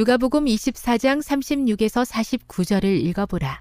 누가복음 0.00 0.46
24장 0.46 1.22
36에서 1.22 2.06
49절을 2.06 2.86
읽어보라. 2.86 3.60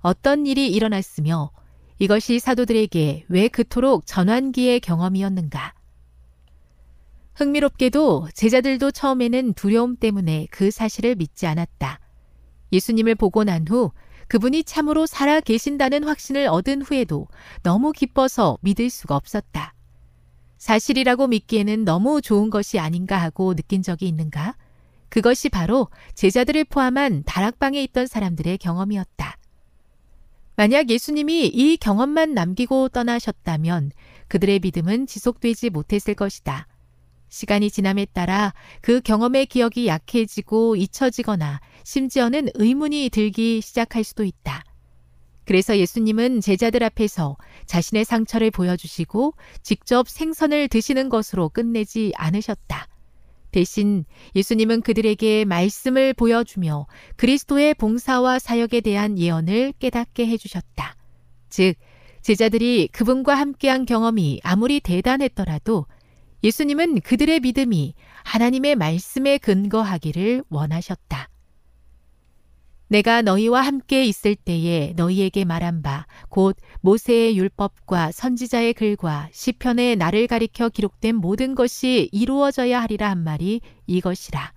어떤 0.00 0.44
일이 0.44 0.72
일어났으며 0.72 1.52
이것이 2.00 2.40
사도들에게 2.40 3.26
왜 3.28 3.46
그토록 3.46 4.04
전환기의 4.04 4.80
경험이었는가? 4.80 5.74
흥미롭게도 7.36 8.30
제자들도 8.34 8.90
처음에는 8.90 9.52
두려움 9.52 9.94
때문에 9.94 10.48
그 10.50 10.72
사실을 10.72 11.14
믿지 11.14 11.46
않았다. 11.46 12.00
예수님을 12.72 13.14
보고 13.14 13.44
난 13.44 13.64
후 13.68 13.92
그분이 14.26 14.64
참으로 14.64 15.06
살아 15.06 15.38
계신다는 15.38 16.02
확신을 16.02 16.48
얻은 16.48 16.82
후에도 16.82 17.28
너무 17.62 17.92
기뻐서 17.92 18.58
믿을 18.62 18.90
수가 18.90 19.14
없었다. 19.14 19.74
사실이라고 20.56 21.28
믿기에는 21.28 21.84
너무 21.84 22.20
좋은 22.20 22.50
것이 22.50 22.80
아닌가 22.80 23.16
하고 23.16 23.54
느낀 23.54 23.80
적이 23.82 24.08
있는가? 24.08 24.56
그것이 25.08 25.48
바로 25.48 25.88
제자들을 26.14 26.64
포함한 26.64 27.24
다락방에 27.24 27.82
있던 27.84 28.06
사람들의 28.06 28.58
경험이었다. 28.58 29.36
만약 30.56 30.90
예수님이 30.90 31.46
이 31.46 31.76
경험만 31.76 32.34
남기고 32.34 32.88
떠나셨다면 32.88 33.92
그들의 34.26 34.58
믿음은 34.60 35.06
지속되지 35.06 35.70
못했을 35.70 36.14
것이다. 36.14 36.66
시간이 37.28 37.70
지남에 37.70 38.06
따라 38.06 38.54
그 38.80 39.00
경험의 39.00 39.46
기억이 39.46 39.86
약해지고 39.86 40.76
잊혀지거나 40.76 41.60
심지어는 41.84 42.48
의문이 42.54 43.10
들기 43.10 43.60
시작할 43.60 44.02
수도 44.02 44.24
있다. 44.24 44.64
그래서 45.44 45.78
예수님은 45.78 46.40
제자들 46.40 46.82
앞에서 46.84 47.36
자신의 47.66 48.04
상처를 48.04 48.50
보여주시고 48.50 49.34
직접 49.62 50.08
생선을 50.08 50.68
드시는 50.68 51.08
것으로 51.08 51.48
끝내지 51.48 52.12
않으셨다. 52.16 52.88
대신 53.58 54.04
예수님은 54.36 54.82
그들에게 54.82 55.44
말씀을 55.44 56.14
보여주며 56.14 56.86
그리스도의 57.16 57.74
봉사와 57.74 58.38
사역에 58.38 58.80
대한 58.80 59.18
예언을 59.18 59.72
깨닫게 59.80 60.28
해주셨다. 60.28 60.94
즉, 61.48 61.74
제자들이 62.22 62.88
그분과 62.92 63.34
함께한 63.34 63.84
경험이 63.84 64.38
아무리 64.44 64.78
대단했더라도 64.78 65.86
예수님은 66.44 67.00
그들의 67.00 67.40
믿음이 67.40 67.94
하나님의 68.22 68.76
말씀에 68.76 69.38
근거하기를 69.38 70.44
원하셨다. 70.50 71.28
내가 72.88 73.22
너희와 73.22 73.60
함께 73.60 74.04
있을 74.04 74.34
때에 74.34 74.94
너희에게 74.96 75.44
말한 75.44 75.82
바 75.82 76.06
곧 76.28 76.56
모세의 76.80 77.36
율법과 77.36 78.12
선지자의 78.12 78.74
글과 78.74 79.28
시편에 79.32 79.94
나를 79.94 80.26
가리켜 80.26 80.68
기록된 80.68 81.16
모든 81.16 81.54
것이 81.54 82.08
이루어져야 82.12 82.80
하리라 82.82 83.10
한 83.10 83.18
말이 83.24 83.60
이것이라. 83.86 84.52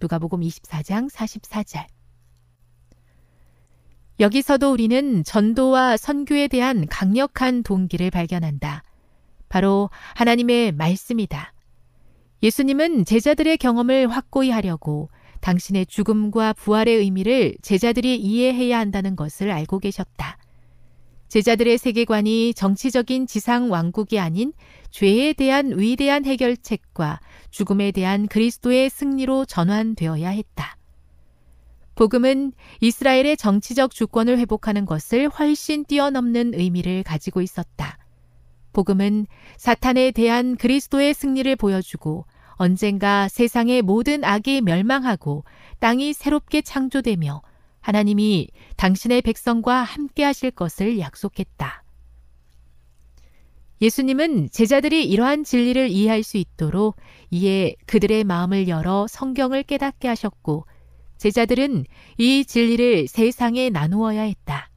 누가복음 0.00 0.40
24장 0.40 1.10
44절. 1.10 1.86
여기서도 4.18 4.72
우리는 4.72 5.24
전도와 5.24 5.96
선교에 5.96 6.48
대한 6.48 6.86
강력한 6.86 7.62
동기를 7.62 8.10
발견한다. 8.10 8.82
바로 9.48 9.90
하나님의 10.14 10.72
말씀이다. 10.72 11.52
예수님은 12.42 13.04
제자들의 13.04 13.58
경험을 13.58 14.08
확고히 14.08 14.50
하려고 14.50 15.10
당신의 15.40 15.86
죽음과 15.86 16.52
부활의 16.54 16.96
의미를 16.96 17.56
제자들이 17.62 18.16
이해해야 18.16 18.78
한다는 18.78 19.16
것을 19.16 19.50
알고 19.50 19.78
계셨다. 19.78 20.38
제자들의 21.28 21.78
세계관이 21.78 22.54
정치적인 22.54 23.26
지상 23.28 23.70
왕국이 23.70 24.18
아닌 24.18 24.52
죄에 24.90 25.32
대한 25.32 25.78
위대한 25.78 26.24
해결책과 26.24 27.20
죽음에 27.50 27.92
대한 27.92 28.26
그리스도의 28.26 28.90
승리로 28.90 29.44
전환되어야 29.44 30.28
했다. 30.28 30.76
복음은 31.94 32.52
이스라엘의 32.80 33.36
정치적 33.36 33.92
주권을 33.92 34.38
회복하는 34.38 34.86
것을 34.86 35.28
훨씬 35.28 35.84
뛰어넘는 35.84 36.54
의미를 36.54 37.02
가지고 37.02 37.42
있었다. 37.42 37.98
복음은 38.72 39.26
사탄에 39.56 40.10
대한 40.10 40.56
그리스도의 40.56 41.14
승리를 41.14 41.54
보여주고 41.56 42.24
언젠가 42.60 43.26
세상의 43.28 43.80
모든 43.80 44.22
악이 44.22 44.60
멸망하고 44.60 45.44
땅이 45.78 46.12
새롭게 46.12 46.60
창조되며 46.60 47.40
하나님이 47.80 48.48
당신의 48.76 49.22
백성과 49.22 49.82
함께 49.82 50.24
하실 50.24 50.50
것을 50.50 50.98
약속했다. 50.98 51.82
예수님은 53.80 54.50
제자들이 54.50 55.08
이러한 55.08 55.42
진리를 55.42 55.88
이해할 55.88 56.22
수 56.22 56.36
있도록 56.36 56.96
이에 57.30 57.76
그들의 57.86 58.24
마음을 58.24 58.68
열어 58.68 59.06
성경을 59.08 59.62
깨닫게 59.62 60.06
하셨고 60.08 60.66
제자들은 61.16 61.86
이 62.18 62.44
진리를 62.44 63.08
세상에 63.08 63.70
나누어야 63.70 64.20
했다. 64.20 64.68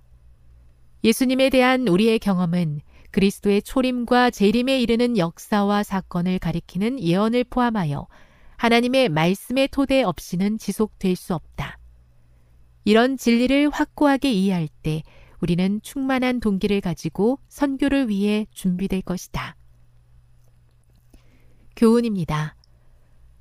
예수님에 1.04 1.50
대한 1.50 1.90
우리의 1.90 2.20
경험은 2.20 2.80
그리스도의 3.14 3.62
초림과 3.62 4.32
재림에 4.32 4.82
이르는 4.82 5.20
역사와 5.20 5.84
사건을 5.84 6.40
가리키는 6.40 7.00
예언을 7.00 7.44
포함하여 7.44 8.08
하나님의 8.58 9.10
말씀의 9.10 9.68
토대 9.68 10.02
없이는 10.02 10.58
지속될 10.58 11.16
수 11.16 11.36
없다. 11.36 11.78
이런 12.86 13.16
진리를 13.16 13.70
확고하게 13.70 14.32
이해할 14.34 14.68
때 14.82 15.04
우리는 15.40 15.80
충만한 15.84 16.40
동기를 16.40 16.82
가지고 16.82 17.40
선교를 17.50 18.10
위해 18.10 18.48
준비될 18.52 19.04
것이다. 19.04 19.56
교훈입니다. 21.76 22.56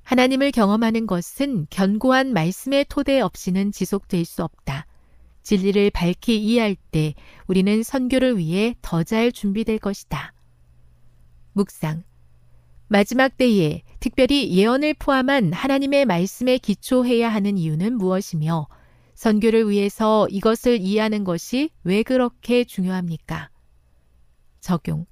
하나님을 0.03 0.51
경험하는 0.51 1.07
것은 1.07 1.65
견고한 1.71 2.31
말씀의 2.33 2.85
토대 2.89 3.19
없이는 3.21 3.71
지속될 3.71 4.23
수 4.23 4.43
없다. 4.43 4.85
진리를 5.43 5.91
밝히 5.91 6.41
이해할 6.41 6.75
때 6.91 7.13
우리는 7.47 7.83
선교를 7.83 8.37
위해 8.37 8.75
더 8.81 9.03
잘 9.03 9.31
준비될 9.31 9.79
것이다. 9.79 10.33
묵상. 11.53 12.03
마지막 12.87 13.37
때에 13.37 13.81
특별히 13.99 14.51
예언을 14.55 14.93
포함한 14.95 15.53
하나님의 15.53 16.05
말씀에 16.05 16.57
기초해야 16.57 17.29
하는 17.29 17.57
이유는 17.57 17.97
무엇이며 17.97 18.67
선교를 19.15 19.69
위해서 19.69 20.27
이것을 20.29 20.79
이해하는 20.79 21.23
것이 21.23 21.69
왜 21.83 22.03
그렇게 22.03 22.63
중요합니까? 22.63 23.49
적용. 24.59 25.05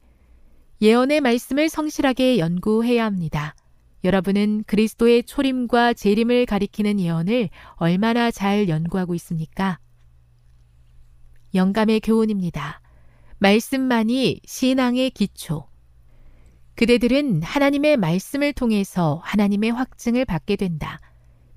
예언의 0.81 1.21
말씀을 1.21 1.69
성실하게 1.69 2.39
연구해야 2.39 3.05
합니다. 3.05 3.55
여러분은 4.03 4.63
그리스도의 4.65 5.23
초림과 5.23 5.93
재림을 5.93 6.45
가리키는 6.47 6.99
예언을 6.99 7.49
얼마나 7.75 8.31
잘 8.31 8.67
연구하고 8.67 9.13
있습니까? 9.15 9.79
영감의 11.53 11.99
교훈입니다. 12.01 12.81
말씀만이 13.39 14.41
신앙의 14.45 15.09
기초. 15.11 15.67
그대들은 16.75 17.43
하나님의 17.43 17.97
말씀을 17.97 18.53
통해서 18.53 19.21
하나님의 19.23 19.71
확증을 19.71 20.25
받게 20.25 20.55
된다. 20.55 20.99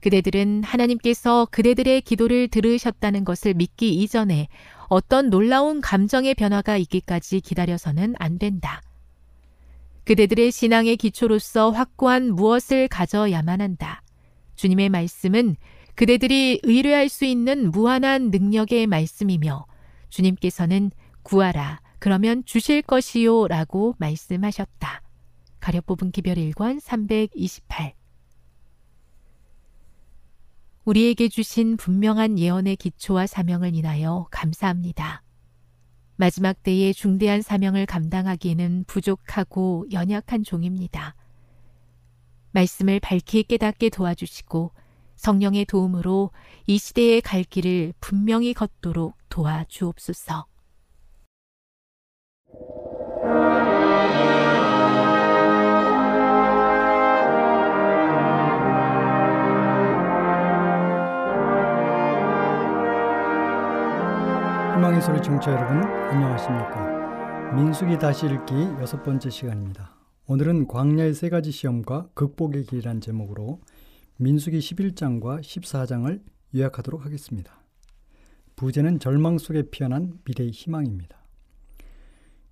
그대들은 0.00 0.64
하나님께서 0.64 1.46
그대들의 1.50 2.02
기도를 2.02 2.48
들으셨다는 2.48 3.24
것을 3.24 3.54
믿기 3.54 3.94
이전에 3.94 4.48
어떤 4.88 5.30
놀라운 5.30 5.80
감정의 5.80 6.34
변화가 6.34 6.76
있기까지 6.76 7.40
기다려서는 7.40 8.14
안 8.18 8.38
된다. 8.38 8.82
그대들의 10.04 10.50
신앙의 10.52 10.96
기초로서 10.98 11.70
확고한 11.70 12.34
무엇을 12.34 12.88
가져야만 12.88 13.62
한다. 13.62 14.02
주님의 14.56 14.90
말씀은 14.90 15.56
그대들이 15.94 16.60
의뢰할 16.64 17.08
수 17.08 17.24
있는 17.24 17.70
무한한 17.70 18.30
능력의 18.30 18.86
말씀이며 18.86 19.64
주님께서는 20.14 20.92
구하라 21.22 21.80
그러면 21.98 22.44
주실 22.44 22.82
것이요 22.82 23.48
라고 23.48 23.96
말씀하셨다. 23.98 25.02
가려 25.58 25.80
뽑은 25.80 26.12
기별 26.12 26.36
1권 26.36 26.78
328 26.78 27.94
우리에게 30.84 31.28
주신 31.28 31.76
분명한 31.76 32.38
예언의 32.38 32.76
기초와 32.76 33.26
사명을 33.26 33.74
인하여 33.74 34.28
감사합니다. 34.30 35.22
마지막 36.16 36.62
때에 36.62 36.92
중대한 36.92 37.42
사명을 37.42 37.86
감당하기에는 37.86 38.84
부족하고 38.86 39.86
연약한 39.90 40.44
종입니다. 40.44 41.16
말씀을 42.52 43.00
밝히 43.00 43.42
깨닫게 43.42 43.88
도와주시고 43.88 44.72
성령의 45.16 45.64
도움으로 45.66 46.30
이 46.66 46.78
시대의 46.78 47.20
갈 47.20 47.44
길을 47.44 47.94
분명히 48.00 48.54
걷도록 48.54 49.16
도와주옵소서. 49.28 50.46
희망의 64.74 65.00
소리 65.00 65.22
청취자 65.22 65.52
여러분 65.52 65.82
안녕하십니까 65.82 67.54
민숙이 67.54 67.98
다시 67.98 68.26
읽기 68.26 68.54
여섯 68.80 69.02
번째 69.02 69.30
시간입니다 69.30 69.94
오늘은 70.26 70.68
광야의 70.68 71.14
세 71.14 71.28
가지 71.28 71.50
시험과 71.52 72.08
극복의 72.14 72.64
길이란 72.64 73.00
제목으로 73.00 73.60
민숙이 74.16 74.58
11장과 74.58 75.40
14장을 75.40 76.20
요약하도록 76.54 77.04
하겠습니다 77.04 77.62
부제는 78.56 79.00
절망 79.00 79.38
속에 79.38 79.70
피어난 79.70 80.18
미래의 80.24 80.50
희망입니다 80.50 81.18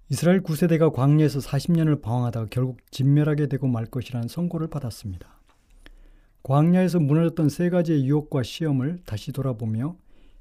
이스라엘 0.09 0.43
9세대가 0.43 0.93
광야에서 0.93 1.39
40년을 1.39 2.03
방황하다가 2.03 2.47
결국 2.51 2.79
진멸하게 2.91 3.47
되고 3.47 3.67
말 3.69 3.87
것이라는 3.87 4.29
선고를 4.29 4.69
받았습니다 4.69 5.43
광야에서 6.43 6.99
무너졌던 6.99 7.49
세 7.49 7.71
가지의 7.71 8.05
유혹과 8.07 8.43
시험을 8.43 8.99
다시 9.07 9.31
돌아보며 9.33 9.97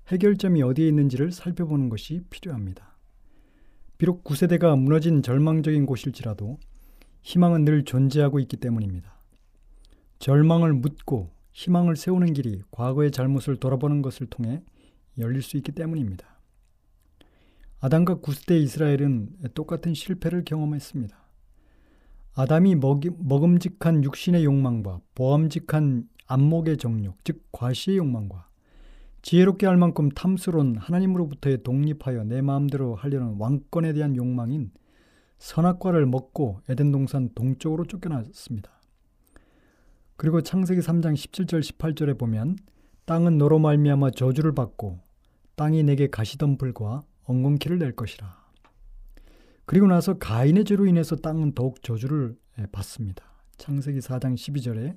해결점이 0.07 0.63
어디에 0.63 0.87
있는지를 0.87 1.31
살펴보는 1.31 1.89
것이 1.89 2.21
필요합니다. 2.29 2.97
비록 3.97 4.23
구세대가 4.23 4.75
무너진 4.75 5.21
절망적인 5.21 5.85
곳일지라도 5.85 6.57
희망은 7.21 7.65
늘 7.65 7.85
존재하고 7.85 8.39
있기 8.39 8.57
때문입니다. 8.57 9.20
절망을 10.21 10.73
묻고 10.73 11.31
희망을 11.51 11.95
세우는 11.95 12.33
길이 12.33 12.61
과거의 12.69 13.09
잘못을 13.09 13.55
돌아보는 13.57 14.03
것을 14.03 14.27
통해 14.27 14.61
열릴 15.17 15.41
수 15.41 15.57
있기 15.57 15.71
때문입니다. 15.71 16.39
아담과 17.79 18.19
구세대 18.19 18.59
이스라엘은 18.59 19.37
똑같은 19.55 19.95
실패를 19.95 20.45
경험했습니다. 20.45 21.17
아담이 22.35 22.75
먹음직한 22.75 24.03
육신의 24.03 24.45
욕망과 24.45 25.01
보암직한 25.15 26.07
안목의 26.27 26.77
정욕, 26.77 27.17
즉 27.23 27.43
과시의 27.51 27.97
욕망과 27.97 28.47
지혜롭게 29.23 29.65
할 29.65 29.75
만큼 29.77 30.09
탐스러운 30.09 30.77
하나님으로부터의 30.77 31.63
독립하여 31.63 32.25
내 32.25 32.41
마음대로 32.41 32.93
하려는 32.93 33.37
왕권에 33.39 33.93
대한 33.93 34.15
욕망인 34.15 34.69
선악과를 35.39 36.05
먹고 36.05 36.61
에덴 36.69 36.91
동산 36.91 37.29
동쪽으로 37.33 37.85
쫓겨났습니다. 37.85 38.80
그리고 40.21 40.39
창세기 40.39 40.81
3장 40.81 41.15
17절 41.15 41.61
18절에 41.61 42.15
보면 42.15 42.55
땅은 43.05 43.39
너로 43.39 43.57
말미암아 43.57 44.11
저주를 44.11 44.53
받고 44.53 44.99
땅이 45.55 45.81
내게 45.81 46.11
가시덤불과 46.11 47.03
엉겅퀴를 47.23 47.79
낼 47.79 47.95
것이라. 47.95 48.31
그리고 49.65 49.87
나서 49.87 50.19
가인의 50.19 50.65
죄로 50.65 50.85
인해서 50.85 51.15
땅은 51.15 51.53
더욱 51.53 51.81
저주를 51.81 52.37
받습니다. 52.71 53.25
창세기 53.57 53.97
4장 53.97 54.35
12절에 54.35 54.95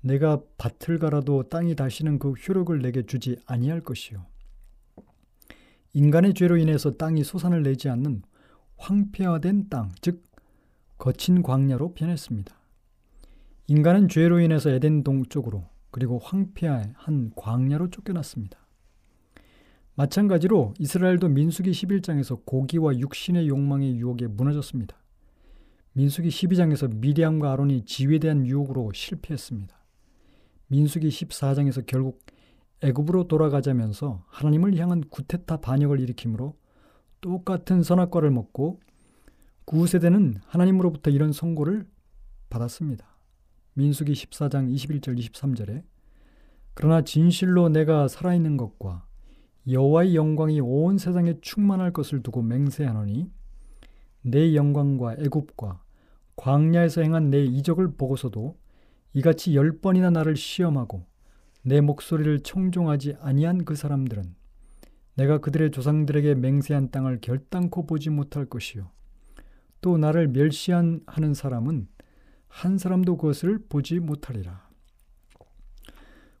내가 0.00 0.40
밭을 0.58 0.98
갈아도 0.98 1.44
땅이 1.44 1.76
다시는 1.76 2.18
그 2.18 2.32
효력을 2.32 2.76
내게 2.82 3.06
주지 3.06 3.36
아니할 3.46 3.82
것이요. 3.82 4.26
인간의 5.92 6.34
죄로 6.34 6.56
인해서 6.56 6.90
땅이 6.90 7.22
소산을 7.22 7.62
내지 7.62 7.88
않는 7.88 8.22
황폐화된 8.78 9.68
땅, 9.68 9.92
즉 10.00 10.24
거친 10.98 11.44
광야로 11.44 11.94
변했습니다. 11.94 12.59
인간은 13.70 14.08
죄로 14.08 14.40
인해서 14.40 14.68
에덴 14.68 15.04
동쪽으로 15.04 15.62
그리고 15.92 16.18
황폐한 16.18 17.30
광야로 17.36 17.90
쫓겨났습니다. 17.90 18.58
마찬가지로 19.94 20.74
이스라엘도 20.80 21.28
민수기 21.28 21.70
11장에서 21.70 22.44
고기와 22.44 22.98
육신의 22.98 23.46
욕망의 23.46 23.94
유혹에 23.94 24.26
무너졌습니다. 24.26 24.96
민수기 25.92 26.30
12장에서 26.30 26.92
미리암과 26.92 27.52
아론이 27.52 27.84
지위에 27.84 28.18
대한 28.18 28.44
유혹으로 28.44 28.90
실패했습니다. 28.92 29.78
민수기 30.66 31.08
14장에서 31.08 31.86
결국 31.86 32.26
애굽으로 32.82 33.28
돌아가자면서 33.28 34.24
하나님을 34.26 34.76
향한 34.78 35.00
구테타 35.08 35.58
반역을 35.58 36.00
일으키므로 36.00 36.56
똑같은 37.20 37.84
선악과를 37.84 38.32
먹고 38.32 38.80
구세대는 39.64 40.40
하나님으로부터 40.46 41.12
이런 41.12 41.30
선고를 41.30 41.86
받았습니다. 42.48 43.09
민수기 43.74 44.12
14장 44.12 44.72
21절 44.74 45.18
23절에 45.18 45.82
그러나 46.74 47.02
진실로 47.02 47.68
내가 47.68 48.08
살아있는 48.08 48.56
것과 48.56 49.06
여호와의 49.68 50.14
영광이 50.14 50.60
온 50.60 50.98
세상에 50.98 51.34
충만할 51.40 51.92
것을 51.92 52.22
두고 52.22 52.42
맹세하노니 52.42 53.30
내 54.22 54.54
영광과 54.54 55.16
애굽과 55.18 55.82
광야에서 56.36 57.02
행한 57.02 57.30
내 57.30 57.44
이적을 57.44 57.96
보고서도 57.96 58.58
이같이 59.12 59.54
열 59.56 59.78
번이나 59.80 60.10
나를 60.10 60.36
시험하고 60.36 61.04
내 61.62 61.80
목소리를 61.80 62.40
청종하지 62.40 63.16
아니한 63.20 63.64
그 63.64 63.74
사람들은 63.74 64.34
내가 65.14 65.38
그들의 65.38 65.70
조상들에게 65.72 66.36
맹세한 66.36 66.90
땅을 66.90 67.18
결단코 67.20 67.86
보지 67.86 68.08
못할 68.08 68.46
것이요. 68.46 68.90
또 69.82 69.98
나를 69.98 70.28
멸시한 70.28 71.00
하는 71.06 71.34
사람은 71.34 71.88
한 72.50 72.76
사람도 72.76 73.16
그것을 73.16 73.58
보지 73.68 74.00
못하리라. 74.00 74.68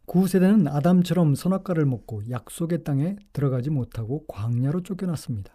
구세대는 0.04 0.66
아담처럼 0.66 1.36
선악과를 1.36 1.86
먹고 1.86 2.28
약속의 2.28 2.82
땅에 2.82 3.16
들어가지 3.32 3.70
못하고 3.70 4.26
광야로 4.26 4.82
쫓겨났습니다. 4.82 5.54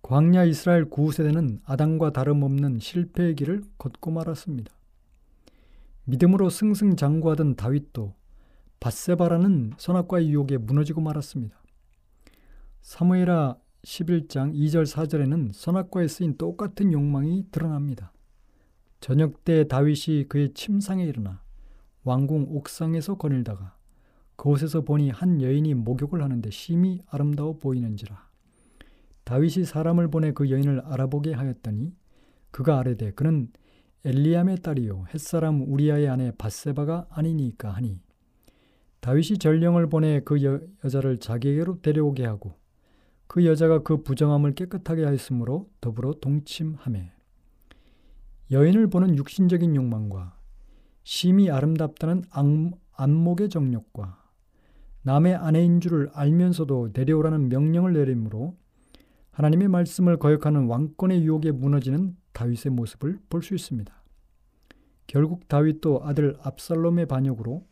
광야 0.00 0.44
이스라엘 0.44 0.86
구세대는 0.86 1.60
아담과 1.64 2.12
다름없는 2.12 2.80
실패의 2.80 3.34
길을 3.34 3.62
걷고 3.76 4.10
말았습니다. 4.10 4.72
믿음으로 6.04 6.48
승승장구하던 6.48 7.56
다윗도 7.56 8.14
바세바라는 8.80 9.74
선악과의 9.76 10.30
유혹에 10.30 10.56
무너지고 10.56 11.02
말았습니다. 11.02 11.54
사무엘하 12.80 13.58
11장 13.84 14.54
2절 14.54 14.86
4절에는 14.86 15.52
선악과에 15.52 16.08
쓰인 16.08 16.38
똑같은 16.38 16.92
욕망이 16.92 17.44
드러납니다. 17.50 18.12
저녁 19.00 19.44
때 19.44 19.66
다윗이 19.68 20.24
그의 20.28 20.52
침상에 20.54 21.04
일어나 21.04 21.42
왕궁 22.04 22.46
옥상에서 22.50 23.16
거닐다가 23.16 23.76
그곳에서 24.36 24.82
보니 24.82 25.10
한 25.10 25.42
여인이 25.42 25.74
목욕을 25.74 26.22
하는데 26.22 26.48
심히 26.50 27.00
아름다워 27.08 27.58
보이는지라. 27.58 28.28
다윗이 29.24 29.64
사람을 29.64 30.08
보내 30.08 30.32
그 30.32 30.48
여인을 30.48 30.80
알아보게 30.80 31.32
하였더니 31.32 31.92
그가 32.50 32.78
아뢰되 32.78 33.10
그는 33.10 33.48
엘리암의 34.04 34.62
딸이요 34.62 35.06
햇사람 35.12 35.70
우리아의 35.70 36.08
아내 36.08 36.32
바세바가 36.38 37.08
아니니까 37.10 37.70
하니 37.70 38.00
다윗이 39.00 39.38
전령을 39.38 39.88
보내 39.88 40.20
그 40.20 40.42
여, 40.44 40.60
여자를 40.84 41.18
자기에게로 41.18 41.82
데려오게 41.82 42.24
하고 42.24 42.54
그 43.26 43.44
여자가 43.44 43.82
그 43.82 44.02
부정함을 44.02 44.54
깨끗하게 44.54 45.04
하였으므로 45.04 45.68
더불어 45.80 46.14
동침하매 46.20 47.12
여인을 48.50 48.88
보는 48.88 49.16
육신적인 49.16 49.76
욕망과 49.76 50.36
심히 51.04 51.50
아름답다는 51.50 52.24
안목의 52.92 53.48
정욕과 53.48 54.22
남의 55.02 55.34
아내인 55.34 55.80
줄을 55.80 56.10
알면서도 56.12 56.90
내려오라는 56.94 57.48
명령을 57.48 57.92
내림으로 57.92 58.56
하나님의 59.30 59.68
말씀을 59.68 60.16
거역하는 60.16 60.66
왕권의 60.66 61.22
유혹에 61.24 61.52
무너지는 61.52 62.16
다윗의 62.32 62.72
모습을 62.72 63.18
볼 63.30 63.42
수 63.42 63.54
있습니다. 63.54 63.94
결국 65.06 65.48
다윗도 65.48 66.02
아들 66.04 66.36
압살롬의 66.42 67.06
반역으로 67.06 67.66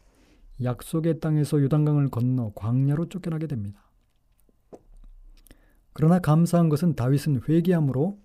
약속의 0.62 1.20
땅에서 1.20 1.60
요단강을 1.60 2.08
건너 2.08 2.52
광야로 2.54 3.08
쫓겨나게 3.08 3.46
됩니다. 3.46 3.82
그러나 5.92 6.18
감사한 6.18 6.68
것은 6.68 6.94
다윗은 6.94 7.42
회개함으로 7.48 8.18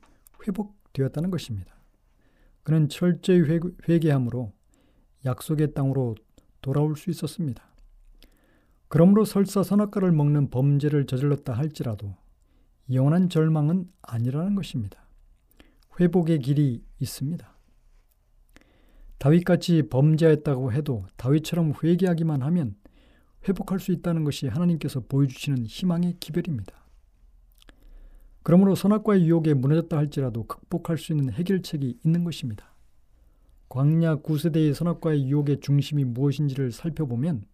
회복되었다는 0.48 1.32
것입니다. 1.32 1.81
그는 2.64 2.90
철저히 2.90 3.42
회개함으로 3.88 4.54
약속의 5.26 5.74
땅으로 5.74 6.16
돌아올 6.62 6.96
수 6.96 7.10
있었습니다. 7.10 7.64
그러므로 8.88 9.26
설사 9.26 9.64
선악과를 9.64 10.12
먹는 10.12 10.50
범죄를 10.50 11.06
저질렀다 11.06 11.54
할지라도 11.54 12.16
영원한 12.92 13.30
절망은 13.30 13.90
아니라는 14.02 14.56
것입니다. 14.56 15.08
회복의 16.00 16.40
길이 16.40 16.84
있습니다. 17.00 17.50
다윗같이 19.18 19.84
범죄했다고 19.90 20.74
해도 20.74 21.06
다윗처럼 21.16 21.74
회개하기만 21.84 22.42
하면 22.42 22.76
회복할 23.48 23.80
수 23.80 23.92
있다는 23.92 24.24
것이 24.24 24.48
하나님께서 24.48 25.02
보여주시는 25.02 25.66
희망의 25.66 26.18
기별입니다. 26.20 26.81
그러므로 28.44 28.76
선악과의 28.76 29.26
유혹에 29.28 29.54
무너졌다 29.54 29.96
할지라도 29.96 30.46
극복할 30.46 30.98
수 30.98 31.14
있는 31.14 31.32
해결책이 31.32 32.00
있는 32.04 32.24
것입니다. 32.24 32.74
광야 33.70 34.16
구세대의 34.16 34.74
선악과의 34.74 35.30
유혹의 35.30 35.60
중심이 35.62 36.04
무엇인지를 36.04 36.72
살펴보면 36.72 37.46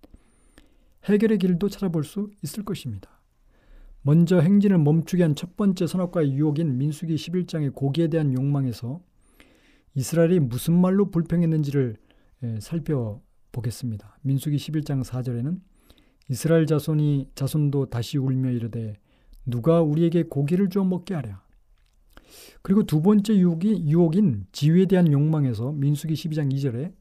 해결의 1.06 1.38
길도 1.38 1.70
찾아볼 1.70 2.04
수 2.04 2.32
있을 2.42 2.64
것입니다. 2.64 3.10
먼저 4.02 4.40
행진을 4.40 4.78
멈추게 4.78 5.24
한 5.24 5.36
첫 5.36 5.58
번째 5.58 5.86
선악과의 5.86 6.34
유혹인 6.34 6.78
민수기 6.78 7.16
11장의 7.16 7.74
고기에 7.74 8.08
대한 8.08 8.34
욕망에서 8.34 9.02
이스라엘이 9.96 10.40
무슨 10.40 10.80
말로 10.80 11.12
불평했는지를 11.12 11.98
살펴보겠습니다. 12.60 14.18
민수기 14.22 14.56
11장 14.58 15.04
4절에는 15.04 15.60
이스라엘 16.30 16.66
자손이 16.66 17.32
자손도 17.36 17.88
다시 17.88 18.18
울며 18.18 18.52
이르되 18.52 18.96
누가 19.48 19.82
우리에게 19.82 20.24
고기를 20.24 20.70
주어 20.70 20.84
먹게 20.84 21.16
하랴. 21.16 21.42
그리고 22.62 22.84
두 22.84 23.02
번째 23.02 23.36
유혹이 23.36 23.88
유혹인 23.88 24.46
지위에 24.52 24.86
대한 24.86 25.12
욕망에서 25.12 25.72
민수기 25.72 26.14
12장 26.14 26.54
2절에 26.54 26.94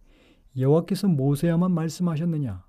여호와께서 0.57 1.09
모세야만 1.09 1.73
말씀하셨느냐 1.73 2.65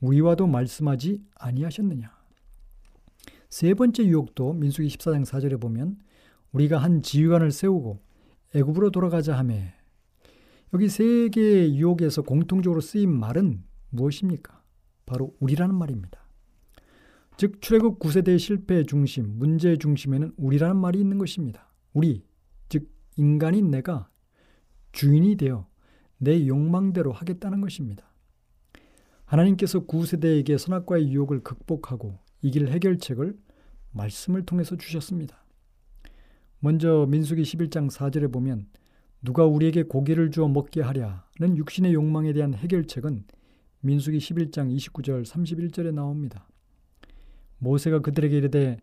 우리와도 0.00 0.46
말씀하지 0.46 1.22
아니하셨느냐. 1.34 2.10
세 3.50 3.74
번째 3.74 4.04
유혹도 4.06 4.54
민수기 4.54 4.88
14장 4.88 5.24
4절에 5.24 5.60
보면 5.60 5.98
우리가 6.52 6.78
한 6.78 7.02
지휘관을 7.02 7.52
세우고 7.52 8.00
애굽으로 8.54 8.90
돌아가자 8.90 9.36
하매 9.36 9.74
여기 10.72 10.88
세 10.88 11.28
개의 11.28 11.76
유혹에서 11.76 12.22
공통적으로 12.22 12.80
쓰인 12.80 13.10
말은 13.10 13.62
무엇입니까? 13.90 14.62
바로 15.06 15.34
우리라는 15.40 15.74
말입니다. 15.74 16.27
즉 17.38 17.62
출애굽 17.62 18.00
9세대의 18.00 18.36
실패의 18.40 18.86
중심, 18.86 19.38
문제의 19.38 19.78
중심에는 19.78 20.32
우리라는 20.36 20.76
말이 20.76 20.98
있는 20.98 21.18
것입니다. 21.18 21.72
우리, 21.92 22.24
즉 22.68 22.90
인간인 23.14 23.70
내가 23.70 24.10
주인이 24.90 25.36
되어 25.36 25.68
내 26.18 26.48
욕망대로 26.48 27.12
하겠다는 27.12 27.60
것입니다. 27.60 28.12
하나님께서 29.24 29.86
9세대에게 29.86 30.58
선악과의 30.58 31.12
유혹을 31.12 31.44
극복하고 31.44 32.18
이길 32.42 32.70
해결책을 32.70 33.38
말씀을 33.92 34.44
통해서 34.44 34.74
주셨습니다. 34.74 35.44
먼저 36.58 37.06
민수기 37.08 37.42
11장 37.42 37.88
4절에 37.88 38.32
보면 38.32 38.66
누가 39.22 39.46
우리에게 39.46 39.84
고기를 39.84 40.32
주어 40.32 40.48
먹게 40.48 40.82
하랴는 40.82 41.56
육신의 41.56 41.94
욕망에 41.94 42.32
대한 42.32 42.54
해결책은 42.54 43.26
민수기 43.82 44.18
11장 44.18 44.74
29절 44.76 45.24
31절에 45.24 45.94
나옵니다. 45.94 46.48
모세가 47.58 48.00
그들에게 48.00 48.36
이르되 48.36 48.78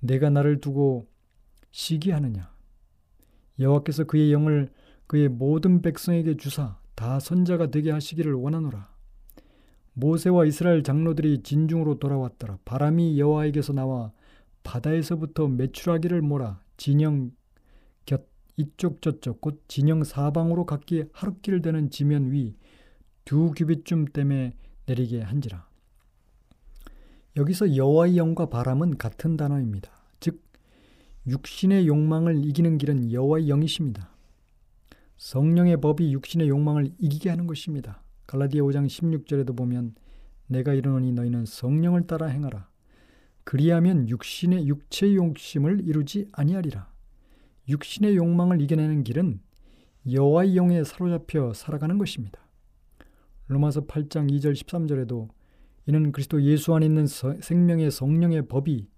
내가 0.00 0.30
나를 0.30 0.60
두고 0.60 1.08
시기하느냐? 1.70 2.52
여호와께서 3.58 4.04
그의 4.04 4.32
영을 4.32 4.68
그의 5.06 5.28
모든 5.28 5.82
백성에게 5.82 6.36
주사 6.36 6.78
다 6.94 7.18
선자가 7.18 7.70
되게 7.70 7.90
하시기를 7.90 8.34
원하노라. 8.34 8.92
모세와 9.94 10.44
이스라엘 10.44 10.82
장로들이 10.82 11.42
진중으로 11.42 11.98
돌아왔더라. 11.98 12.58
바람이 12.64 13.18
여호와에게서 13.18 13.72
나와 13.72 14.12
바다에서부터 14.62 15.48
메추라기를 15.48 16.22
몰아 16.22 16.60
진영 16.76 17.32
곁 18.06 18.28
이쪽 18.56 19.02
저쪽 19.02 19.40
곧 19.40 19.62
진영 19.66 20.04
사방으로 20.04 20.66
각기 20.66 21.04
하룻길 21.12 21.62
되는 21.62 21.90
지면 21.90 22.32
위 22.32 22.54
두 23.28 23.52
규빗쯤 23.54 24.06
땜에 24.06 24.54
내리게 24.86 25.20
한지라 25.20 25.67
여기서 27.38 27.76
여호와의 27.76 28.16
영과 28.16 28.46
바람은 28.46 28.98
같은 28.98 29.36
단어입니다. 29.36 29.92
즉 30.18 30.42
육신의 31.28 31.86
욕망을 31.86 32.44
이기는 32.44 32.78
길은 32.78 33.12
여호와의 33.12 33.48
영이십니다. 33.48 34.10
성령의 35.18 35.80
법이 35.80 36.12
육신의 36.14 36.48
욕망을 36.48 36.90
이기게 36.98 37.30
하는 37.30 37.46
것입니다. 37.46 38.02
갈라디아 38.26 38.62
5장 38.62 38.86
16절에도 38.86 39.56
보면 39.56 39.94
내가 40.48 40.74
이르노니 40.74 41.12
너희는 41.12 41.46
성령을 41.46 42.08
따라 42.08 42.26
행하라. 42.26 42.68
그리하면 43.44 44.08
육신의 44.08 44.66
육체의 44.66 45.14
욕심을 45.14 45.86
이루지 45.86 46.26
아니하리라. 46.32 46.90
육신의 47.68 48.16
욕망을 48.16 48.60
이겨내는 48.60 49.04
길은 49.04 49.40
여호와의 50.10 50.56
영에 50.56 50.82
사로잡혀 50.82 51.52
살아가는 51.54 51.98
것입니다. 51.98 52.40
로마서 53.46 53.82
8장 53.82 54.28
2절 54.28 54.54
13절에도 54.54 55.28
이는 55.88 56.12
그리스도 56.12 56.42
예수 56.42 56.74
안에 56.74 56.84
있는 56.84 57.06
생명의 57.06 57.90
성령의 57.90 58.48
법이 58.48 58.90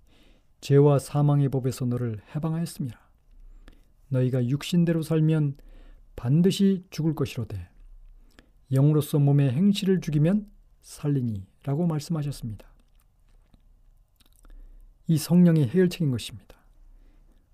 죄와 0.61 0.99
사망의 0.99 1.49
법에서 1.49 1.85
너를 1.85 2.21
해방하였습니다. 2.35 2.99
너희가 4.09 4.45
육신대로 4.49 5.03
살면 5.03 5.57
반드시 6.17 6.83
죽을 6.91 7.15
것이로되 7.15 7.69
영으로서 8.73 9.21
몸의 9.21 9.53
행실을 9.53 10.01
죽이면 10.01 10.51
살리니라고 10.81 11.87
말씀하셨습니다. 11.87 12.67
이 15.07 15.17
성령의 15.17 15.69
해결책인 15.69 16.11
것입니다. 16.11 16.57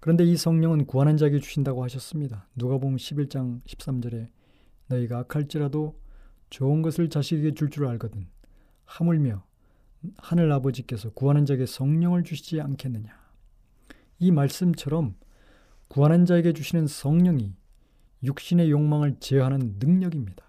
그런데 0.00 0.24
이 0.24 0.34
성령은 0.38 0.86
구하는 0.86 1.18
자에게 1.18 1.40
주신다고 1.40 1.84
하셨습니다. 1.84 2.48
누가복음 2.54 2.96
11장 2.96 3.62
13절에 3.66 4.28
너희가 4.88 5.18
악할지라도 5.18 6.00
좋은 6.48 6.80
것을 6.80 7.10
자식에게 7.10 7.48
줄줄 7.48 7.70
줄 7.70 7.86
알거든 7.88 8.28
하물며 8.86 9.44
하늘 10.18 10.50
아버지께서 10.52 11.10
구하는 11.10 11.44
자에게 11.46 11.66
성령을 11.66 12.24
주시지 12.24 12.60
않겠느냐. 12.60 13.14
이 14.18 14.30
말씀처럼 14.30 15.14
구하는 15.88 16.24
자에게 16.24 16.52
주시는 16.52 16.86
성령이 16.86 17.54
육신의 18.22 18.70
욕망을 18.70 19.16
제어하는 19.20 19.76
능력입니다. 19.78 20.44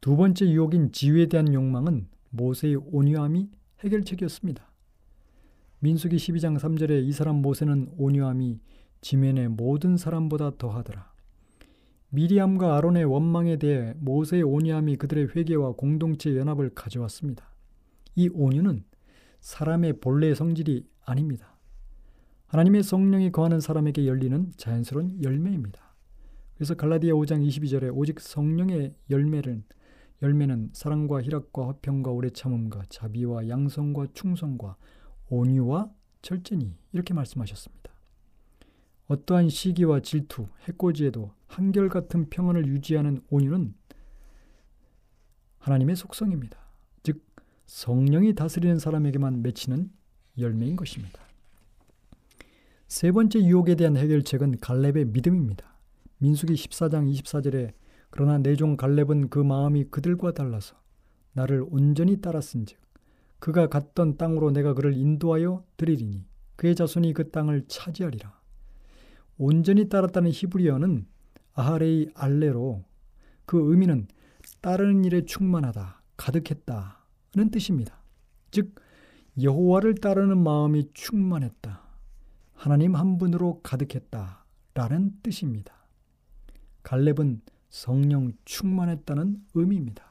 두 0.00 0.16
번째 0.16 0.48
유혹인 0.50 0.92
지위에 0.92 1.26
대한 1.26 1.52
욕망은 1.52 2.08
모세의 2.30 2.76
온유함이 2.76 3.50
해결책이었습니다. 3.80 4.70
민수기 5.80 6.16
12장 6.16 6.58
3절에 6.58 7.02
이 7.04 7.12
사람 7.12 7.36
모세는 7.36 7.92
온유함이 7.96 8.60
지면의 9.00 9.48
모든 9.48 9.96
사람보다 9.96 10.58
더하더라. 10.58 11.09
미리암과 12.10 12.76
아론의 12.76 13.04
원망에 13.04 13.56
대해 13.56 13.94
모세의 13.98 14.42
온유함이 14.42 14.96
그들의 14.96 15.28
회개와 15.34 15.72
공동체 15.72 16.36
연합을 16.36 16.70
가져왔습니다. 16.74 17.48
이 18.16 18.28
온유는 18.32 18.84
사람의 19.40 20.00
본래의 20.00 20.34
성질이 20.34 20.86
아닙니다. 21.04 21.56
하나님의 22.46 22.82
성령이 22.82 23.30
거하는 23.30 23.60
사람에게 23.60 24.06
열리는 24.06 24.52
자연스러운 24.56 25.22
열매입니다. 25.22 25.94
그래서 26.54 26.74
갈라디아 26.74 27.14
5장 27.14 27.46
22절에 27.46 27.90
오직 27.94 28.20
성령의 28.20 28.92
열매는 29.08 29.64
열매는 30.20 30.70
사랑과 30.72 31.22
희락과 31.22 31.68
화평과 31.68 32.10
오래 32.10 32.28
참음과 32.28 32.82
자비와 32.88 33.48
양성과 33.48 34.08
충성과 34.12 34.76
온유와 35.30 35.90
절제니 36.22 36.76
이렇게 36.92 37.14
말씀하셨습니다. 37.14 37.92
어떠한 39.10 39.48
시기와 39.48 39.98
질투, 39.98 40.46
해코지에도 40.68 41.32
한결같은 41.48 42.30
평안을 42.30 42.68
유지하는 42.68 43.20
온유는 43.28 43.74
하나님의 45.58 45.96
속성입니다. 45.96 46.56
즉 47.02 47.20
성령이 47.66 48.36
다스리는 48.36 48.78
사람에게만 48.78 49.42
맺히는 49.42 49.90
열매인 50.38 50.76
것입니다. 50.76 51.20
세 52.86 53.10
번째 53.10 53.40
유혹에 53.40 53.74
대한 53.74 53.96
해결책은 53.96 54.58
갈렙의 54.58 55.06
믿음입니다. 55.06 55.76
민수기 56.18 56.54
14장 56.54 57.12
24절에 57.12 57.72
그러나 58.10 58.38
내종 58.38 58.76
갈렙은 58.76 59.28
그 59.28 59.40
마음이 59.40 59.86
그들과 59.90 60.34
달라서 60.34 60.76
나를 61.32 61.66
온전히 61.68 62.20
따랐은즉 62.20 62.78
그가 63.40 63.68
갔던 63.68 64.18
땅으로 64.18 64.52
내가 64.52 64.72
그를 64.74 64.94
인도하여 64.94 65.64
드리리니 65.76 66.24
그의 66.54 66.76
자손이 66.76 67.12
그 67.12 67.32
땅을 67.32 67.64
차지하리라. 67.66 68.39
온전히 69.42 69.88
따랐다는 69.88 70.30
히브리어는 70.34 71.06
아하레이 71.54 72.10
알레로 72.14 72.84
그 73.46 73.70
의미는 73.70 74.06
따르는 74.60 75.02
일에 75.06 75.24
충만하다, 75.24 76.02
가득했다는 76.18 77.50
뜻입니다. 77.50 78.02
즉 78.50 78.74
여호와를 79.42 79.94
따르는 79.94 80.36
마음이 80.36 80.90
충만했다. 80.92 81.80
하나님 82.52 82.94
한 82.94 83.16
분으로 83.16 83.62
가득했다라는 83.62 85.22
뜻입니다. 85.22 85.72
갈렙은 86.82 87.40
성령 87.70 88.32
충만했다는 88.44 89.42
의미입니다. 89.54 90.04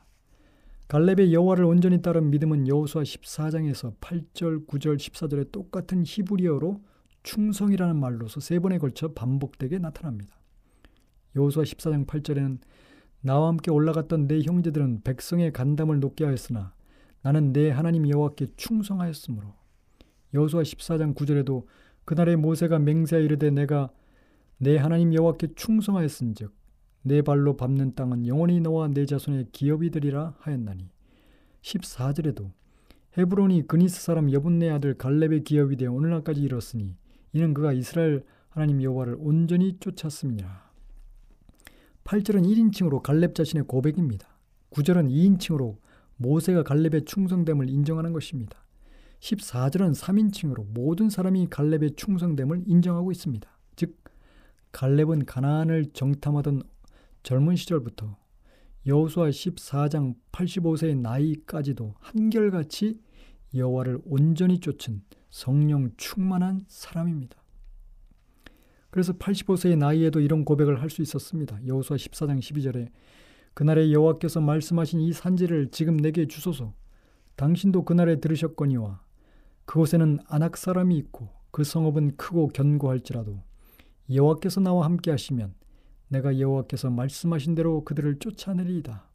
갈렙의 0.88 1.34
여호와를 1.34 1.66
온전히 1.66 2.02
따른 2.02 2.32
믿음은 2.32 2.68
여호수아 2.68 3.04
14장에서 3.04 3.96
8절, 4.00 4.66
9절, 4.66 4.98
14절에 4.98 5.52
똑같은 5.52 6.04
히브리어로 6.04 6.82
충성이라는 7.24 7.96
말로서 8.00 8.40
세 8.40 8.60
번에 8.60 8.78
걸쳐 8.78 9.14
반복되게 9.14 9.80
나타납니다. 9.80 10.40
여호수아 11.36 11.64
14장 11.64 12.06
8절에는 12.06 12.60
나와 13.22 13.50
함께 13.50 13.72
올라갔던 13.72 14.28
내 14.28 14.42
형제들은 14.42 15.02
백성의 15.04 15.52
간담을 15.52 16.00
높게 16.00 16.26
하였으나 16.26 16.74
나는 17.22 17.52
내 17.52 17.70
하나님 17.70 18.10
여호와께 18.10 18.48
충성하였으므로 18.56 19.54
여호수아 20.34 20.64
14장 20.64 21.16
9절에도 21.16 21.66
그날에 22.06 22.36
모세가 22.36 22.80
맹세하 22.80 23.22
이르되 23.22 23.52
내가 23.52 23.92
내 24.58 24.78
하나님 24.78 25.14
여호와께 25.14 25.50
충성하였은즉 25.56 26.54
내 27.04 27.22
발로 27.22 27.56
밟는 27.56 27.96
땅은 27.96 28.28
영원히 28.28 28.60
너와 28.60 28.90
내 28.90 29.06
자손의 29.06 29.48
기업이 29.52 29.90
되리라 29.90 30.36
하였나니 30.40 30.90
14절에도 31.62 32.52
헤브론이 33.18 33.68
그니스 33.68 34.02
사람 34.02 34.32
여분네 34.32 34.70
아들 34.70 34.94
갈렙의 34.98 35.44
기업이 35.44 35.76
되어 35.76 35.92
오늘날까지 35.92 36.42
이뤘으니 36.42 36.96
이는 37.34 37.54
그가 37.54 37.74
이스라엘 37.74 38.24
하나님 38.50 38.82
여호와를 38.82 39.18
온전히 39.20 39.78
쫓았습니다. 39.80 40.72
8절은 42.04 42.46
1인칭으로 42.46 43.02
갈렙 43.04 43.36
자신의 43.36 43.66
고백입니다. 43.68 44.28
9절은 44.72 45.10
2인칭으로 45.10 45.78
모세가 46.18 46.64
갈렙의 46.64 47.06
충성됨을 47.06 47.70
인정하는 47.70 48.14
것입니다. 48.14 48.66
14절은 49.20 49.96
3인칭으로 49.96 50.66
모든 50.74 51.10
사람이 51.10 51.48
갈렙의 51.50 51.92
충성됨을 51.96 52.64
인정하고 52.66 53.12
있습니다. 53.12 53.50
즉 53.76 53.98
갈렙은 54.72 55.26
가나안을 55.26 55.92
정탐하던 55.94 56.64
젊은 57.24 57.56
시절부터 57.56 58.18
여호수아 58.86 59.30
14장 59.30 60.16
85세의 60.32 60.98
나이까지도 60.98 61.96
한결같이 62.00 63.00
여호와를 63.54 64.00
온전히 64.06 64.60
쫓은 64.60 65.02
성령 65.30 65.92
충만한 65.98 66.66
사람입니다. 66.68 67.38
그래서 68.90 69.14
85세의 69.14 69.78
나이에도 69.78 70.20
이런 70.20 70.44
고백을 70.44 70.82
할 70.82 70.90
수 70.90 71.02
있었습니다. 71.02 71.60
여호수아 71.66 71.98
14장 71.98 72.40
12절에 72.40 72.90
그날에 73.54 73.92
여호와께서 73.92 74.42
말씀하신 74.42 75.02
이 75.02 75.14
산지를 75.14 75.70
지금 75.72 75.98
내게 75.98 76.28
주소서. 76.28 76.74
당신도 77.36 77.86
그날에 77.86 78.20
들으셨거니와 78.20 79.02
그곳에는 79.66 80.20
안악 80.28 80.58
사람이 80.58 80.98
있고 80.98 81.30
그 81.52 81.64
성읍은 81.64 82.18
크고 82.18 82.48
견고할지라도 82.48 83.42
여호와께서 84.12 84.62
나와 84.62 84.86
함께 84.86 85.12
하시면 85.12 85.54
내가 86.08 86.40
여호와께서 86.40 86.90
말씀하신 86.90 87.56
대로 87.56 87.86
그들을 87.86 88.18
쫓아내리이다. 88.20 89.08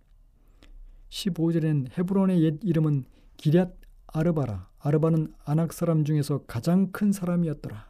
15절엔 1.08 1.98
헤브론의 1.98 2.42
옛 2.42 2.58
이름은 2.62 3.04
기럇 3.36 3.76
아르바라. 4.14 4.68
아르바는 4.78 5.34
아낙 5.44 5.72
사람 5.72 6.04
중에서 6.04 6.44
가장 6.46 6.92
큰 6.92 7.10
사람이었더라. 7.10 7.84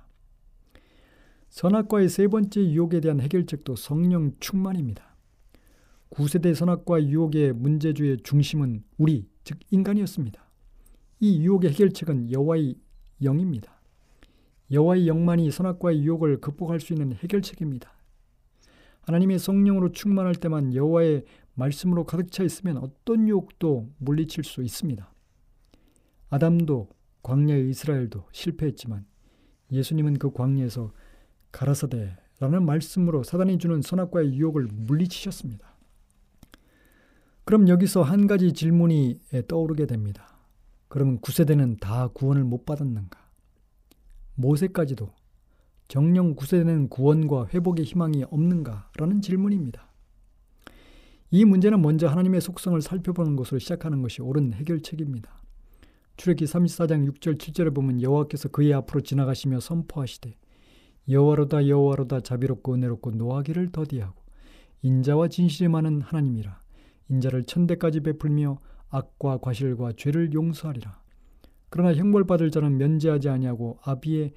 선악과의 1.50 2.08
세 2.08 2.28
번째 2.28 2.62
유혹에 2.62 3.00
대한 3.00 3.20
해결책도 3.20 3.76
성령 3.76 4.32
충만입니다. 4.40 5.14
9세대 6.08 6.54
선악과 6.54 7.04
유혹의 7.04 7.52
문제주의 7.52 8.16
중심은 8.22 8.84
우리, 8.96 9.28
즉 9.44 9.58
인간이었습니다. 9.70 10.42
이 11.20 11.42
유혹의 11.42 11.72
해결책은 11.72 12.32
여호와의 12.32 12.76
영입니다. 13.22 13.82
여호와의 14.70 15.06
영만이 15.06 15.50
선악과의 15.50 16.02
유혹을 16.04 16.40
극복할 16.40 16.80
수 16.80 16.94
있는 16.94 17.12
해결책입니다. 17.12 17.92
하나님의 19.02 19.38
성령으로 19.38 19.92
충만할 19.92 20.36
때만 20.36 20.74
여호와의 20.74 21.26
말씀으로 21.52 22.04
가득 22.04 22.32
차 22.32 22.42
있으면 22.42 22.78
어떤 22.78 23.28
유혹도 23.28 23.90
물리칠 23.98 24.42
수 24.42 24.62
있습니다. 24.62 25.13
아담도 26.34 26.88
광야의 27.22 27.70
이스라엘도 27.70 28.24
실패했지만 28.32 29.06
예수님은 29.70 30.18
그 30.18 30.32
광야에서 30.32 30.92
가라사대라는 31.52 32.66
말씀으로 32.66 33.22
사단이 33.22 33.58
주는 33.58 33.80
선악과의 33.80 34.34
유혹을 34.34 34.66
물리치셨습니다. 34.72 35.76
그럼 37.44 37.68
여기서 37.68 38.02
한 38.02 38.26
가지 38.26 38.52
질문이 38.52 39.20
떠오르게 39.46 39.86
됩니다. 39.86 40.36
그러면 40.88 41.20
9세대는 41.20 41.78
다 41.78 42.08
구원을 42.08 42.42
못 42.42 42.66
받았는가? 42.66 43.16
모세까지도 44.34 45.12
정령 45.86 46.34
9세대는 46.34 46.90
구원과 46.90 47.46
회복의 47.54 47.84
희망이 47.84 48.24
없는가 48.24 48.90
라는 48.96 49.20
질문입니다. 49.20 49.86
이 51.30 51.44
문제는 51.44 51.80
먼저 51.80 52.08
하나님의 52.08 52.40
속성을 52.40 52.80
살펴보는 52.82 53.36
것으로 53.36 53.60
시작하는 53.60 54.02
것이 54.02 54.20
옳은 54.20 54.54
해결책입니다. 54.54 55.43
출애기 56.16 56.44
34장 56.44 57.10
6절 57.10 57.38
7절에 57.38 57.74
보면 57.74 58.00
여호와께서 58.00 58.48
그의 58.48 58.72
앞으로 58.74 59.00
지나가시며 59.00 59.60
선포하시되 59.60 60.36
여호와로다 61.08 61.68
여호와로다 61.68 62.20
자비롭고 62.20 62.74
은혜롭고 62.74 63.10
노하기를 63.12 63.72
더디하고 63.72 64.24
인자와 64.82 65.28
진실이 65.28 65.68
많은 65.68 66.02
하나님이라. 66.02 66.60
인자를 67.08 67.44
천대까지 67.44 68.00
베풀며 68.00 68.58
악과 68.90 69.38
과실과 69.38 69.92
죄를 69.96 70.32
용서하리라. 70.32 71.00
그러나 71.70 71.94
형벌받을 71.94 72.50
자는 72.50 72.76
면제하지 72.76 73.30
아니하고 73.30 73.78
아비의 73.82 74.32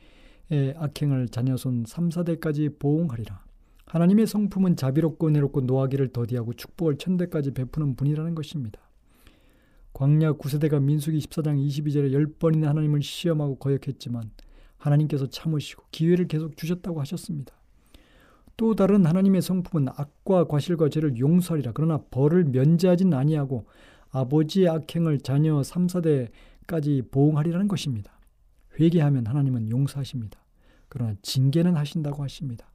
악행을 0.78 1.28
자녀손 1.30 1.84
3, 1.86 2.10
4대까지 2.10 2.80
보응하리라. 2.80 3.46
하나님의 3.86 4.26
성품은 4.26 4.78
자비롭고 4.78 5.28
은혜롭고 5.28 5.62
노하기를 5.62 6.10
더디하고 6.10 6.54
축복을 6.54 6.98
천대까지 6.98 7.52
베푸는 7.52 7.96
분이라는 7.96 8.34
것입니다. 8.34 8.80
광야 9.98 10.34
9세대가 10.34 10.80
민수기 10.80 11.18
14장 11.18 11.58
22절에 11.58 12.12
열 12.14 12.28
번이나 12.28 12.70
하나님을 12.70 13.02
시험하고 13.02 13.56
거역했지만 13.56 14.30
하나님께서 14.78 15.26
참으시고 15.26 15.86
기회를 15.90 16.28
계속 16.28 16.56
주셨다고 16.56 17.00
하셨습니다. 17.02 17.56
또 18.58 18.76
다른 18.76 19.08
하나님의 19.08 19.42
성품은 19.42 19.88
악과 19.96 20.44
과실과 20.44 20.90
죄를 20.90 21.18
용서하리라. 21.18 21.72
그러나 21.74 21.98
벌을 22.12 22.44
면제하진 22.44 23.12
아니하고 23.12 23.66
아버지의 24.12 24.70
악행을 24.70 25.22
자녀 25.22 25.64
3, 25.64 25.88
4대까지 25.88 27.10
보응하리라는 27.10 27.68
것입니다. 27.68 28.20
회개하면 28.80 29.26
하나님은 29.26 29.72
용서하십니다. 29.72 30.40
그러나 30.90 31.16
징계는 31.24 31.76
하신다고 31.76 32.22
하십니다. 32.22 32.72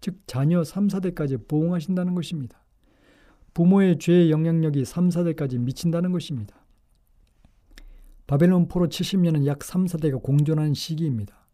즉 0.00 0.18
자녀 0.26 0.64
3, 0.64 0.88
4대까지 0.88 1.46
보응하신다는 1.46 2.16
것입니다. 2.16 2.65
부모의 3.56 3.98
죄의 3.98 4.30
영향력이 4.30 4.84
3, 4.84 5.08
4대까지 5.08 5.58
미친다는 5.58 6.12
것입니다. 6.12 6.62
바벨론 8.26 8.68
포로 8.68 8.86
70년은 8.86 9.46
약 9.46 9.64
3, 9.64 9.86
4대가 9.86 10.22
공존하는 10.22 10.74
시기입니다. 10.74 11.46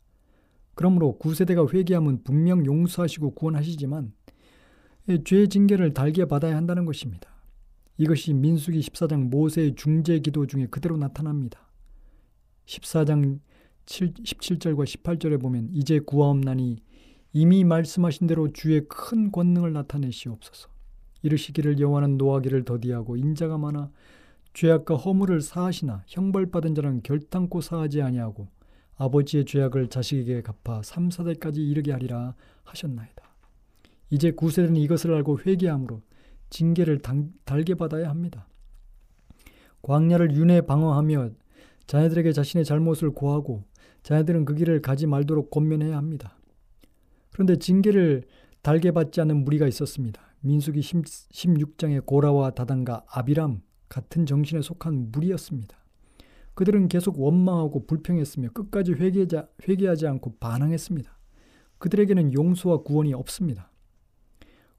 그러므로 0.75 1.17
9세대가 1.21 1.73
회개하면 1.73 2.25
분명 2.25 2.67
용서하시고 2.67 3.35
구원하시지만 3.37 4.13
죄의 5.25 5.47
징계를 5.47 5.95
달게 5.95 6.25
받아야 6.25 6.57
한다는 6.57 6.87
것입니다. 6.87 7.29
이것이 7.99 8.33
민수기 8.33 8.81
14장 8.81 9.29
모세의 9.29 9.77
중재 9.77 10.19
기도 10.19 10.49
중에 10.49 10.67
그대로 10.67 10.97
나타납니다. 10.97 11.71
14장 12.67 13.39
7, 13.87 14.15
17절과 14.15 14.87
18절에 14.87 15.41
보면 15.41 15.69
이제 15.73 16.01
구하옵나니 16.01 16.79
이미 17.33 17.63
말씀하신 17.63 18.27
대로 18.27 18.53
주의 18.53 18.89
큰 18.89 19.31
권능을 19.31 19.73
나타내시옵소서. 19.73 20.72
이르시기를 21.23 21.79
여호와는 21.79 22.19
노하기를 22.19 22.65
더디하고 22.65 23.17
인자가 23.17 23.59
많아 23.59 23.91
죄악과 24.55 24.97
허물을 24.97 25.41
사하시나 25.41 26.05
형벌받은 26.07 26.75
자는 26.75 27.03
결탄코 27.03 27.61
사하지 27.61 28.03
아니하고 28.03 28.49
아버지의 28.97 29.45
죄악을 29.47 29.89
자식에게 29.89 30.43
갚아 30.43 30.83
3, 30.83 31.09
4대까지 31.09 31.57
이르게 31.57 31.93
하리라 31.93 32.35
하셨나이다. 32.65 33.23
이제 34.11 34.31
구세대는 34.31 34.77
이것을 34.77 35.15
알고 35.15 35.41
회개함으로 35.41 36.03
징계를 36.51 37.01
달게 37.45 37.75
받아야 37.75 38.11
합니다. 38.11 38.47
광야를 39.81 40.37
윤회 40.37 40.63
방어하며 40.63 41.31
자녀들에게 41.87 42.33
자신의 42.33 42.65
잘못을 42.65 43.11
고하고 43.11 43.65
자녀들은 44.03 44.45
그 44.45 44.55
길을 44.55 44.83
가지 44.83 45.07
말도록 45.07 45.51
권면해야 45.51 45.97
합니다. 45.97 46.37
그런데 47.33 47.57
징계를 47.57 48.25
달게 48.61 48.93
받지 48.93 49.21
않은 49.21 49.45
무리가 49.45 49.67
있었습니다. 49.67 50.23
민수기 50.43 50.81
16장의 50.81 52.05
고라와 52.05 52.51
다단과 52.51 53.05
아비람 53.09 53.63
같은 53.89 54.27
정신에 54.27 54.61
속한 54.63 55.11
무리였습니다. 55.13 55.77
그들은 56.55 56.89
계속 56.89 57.19
원망하고 57.19 57.87
불평했으며 57.87 58.51
끝까지 58.51 58.93
회개하지, 58.93 59.37
회개하지 59.69 60.07
않고 60.07 60.37
반항했습니다. 60.39 61.19
그들에게는 61.79 62.35
용서와 62.35 62.83
구원이 62.83 63.15
없습니다. 63.15 63.71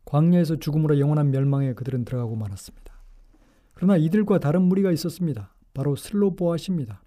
광야에서 0.06 0.58
죽음으로 0.58 1.00
영원한 1.00 1.32
멸망에 1.32 1.74
그들은 1.74 2.06
들어가고 2.06 2.36
말았습니다. 2.36 2.94
그러나 3.74 3.98
이들과 3.98 4.40
다른 4.40 4.64
무리가 4.64 4.92
있었습니다. 4.92 5.54
바로 5.74 5.96
슬로보아십니다. 5.96 7.04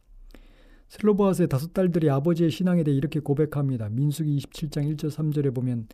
슬로보아스의 0.89 1.49
다섯 1.49 1.73
딸들이 1.73 2.11
아버지의 2.11 2.51
신앙에 2.51 2.83
대해 2.83 2.97
이렇게 2.97 3.21
고백합니다. 3.21 3.89
민수기 3.89 4.37
27장 4.39 4.97
1절 4.97 5.11
3절에 5.11 5.55
보면 5.55 5.89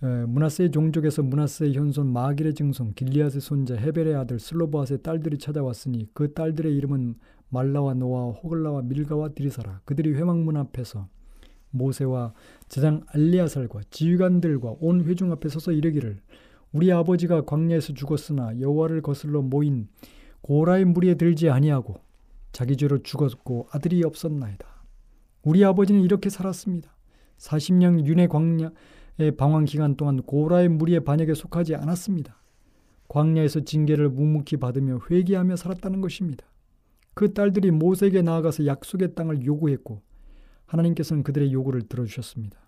문하세의 0.00 0.70
종족에서 0.70 1.22
문하세의 1.22 1.74
현손 1.74 2.12
마길의 2.12 2.54
증손 2.54 2.94
길리앗의 2.94 3.40
손자 3.40 3.74
헤벨의 3.74 4.14
아들 4.14 4.38
슬로보아스의 4.38 5.02
딸들이 5.02 5.38
찾아왔으니 5.38 6.08
그 6.12 6.32
딸들의 6.32 6.74
이름은 6.76 7.16
말라와 7.48 7.94
노아와 7.94 8.32
호글라와 8.32 8.82
밀가와 8.82 9.30
디리사라 9.30 9.80
그들이 9.84 10.14
회막문 10.14 10.56
앞에서 10.56 11.08
모세와 11.70 12.32
제장 12.68 13.02
알리아살과 13.08 13.80
지휘관들과 13.90 14.76
온 14.80 15.04
회중 15.04 15.32
앞에 15.32 15.48
서서 15.48 15.72
이르기를 15.72 16.20
우리 16.72 16.92
아버지가 16.92 17.44
광야에서 17.44 17.94
죽었으나 17.94 18.60
여호와를 18.60 19.02
거슬러 19.02 19.42
모인 19.42 19.88
고라의 20.42 20.84
무리에 20.84 21.14
들지 21.14 21.50
아니하고 21.50 21.96
자기 22.52 22.76
죄로 22.76 23.02
죽었고 23.02 23.68
아들이 23.70 24.02
없었나이다. 24.04 24.66
우리 25.42 25.64
아버지는 25.64 26.02
이렇게 26.02 26.30
살았습니다. 26.30 26.94
40년 27.38 28.06
윤회 28.06 28.26
광야의 28.26 28.72
방황 29.36 29.64
기간 29.64 29.96
동안 29.96 30.22
고라의 30.22 30.68
무리의 30.68 31.04
반역에 31.04 31.34
속하지 31.34 31.74
않았습니다. 31.74 32.40
광야에서 33.08 33.60
징계를 33.60 34.10
묵묵히 34.10 34.58
받으며 34.58 35.00
회개하며 35.10 35.56
살았다는 35.56 36.00
것입니다. 36.00 36.46
그 37.14 37.32
딸들이 37.32 37.70
모세에게 37.72 38.22
나아가서 38.22 38.66
약속의 38.66 39.14
땅을 39.14 39.44
요구했고 39.44 40.02
하나님께서는 40.66 41.22
그들의 41.24 41.52
요구를 41.52 41.82
들어주셨습니다. 41.88 42.58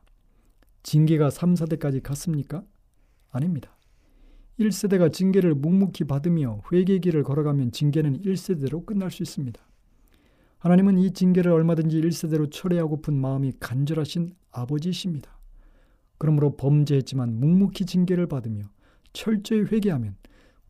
징계가 0.83 1.31
3, 1.31 1.55
4대까지 1.55 2.03
갔습니까? 2.03 2.65
아닙니다. 3.31 3.77
1세대가 4.59 5.13
징계를 5.13 5.55
묵묵히 5.55 6.05
받으며 6.05 6.63
회개의 6.73 7.01
길을 7.01 7.23
걸어가면 7.23 7.73
징계는 7.73 8.23
1세대로 8.23 8.85
끝날 8.85 9.11
수 9.11 9.23
있습니다. 9.23 9.61
하나님은 10.59 10.99
이 10.99 11.13
징계를 11.13 11.53
얼마든지 11.53 12.01
1세대로 12.01 12.51
철회하고픈 12.51 13.15
마음이 13.15 13.53
간절하신 13.61 14.35
아버지이십니다. 14.51 15.40
그러므로 16.21 16.55
범죄했지만 16.55 17.41
묵묵히 17.41 17.87
징계를 17.87 18.27
받으며 18.27 18.63
철저히 19.15 19.63
회개하면 19.63 20.17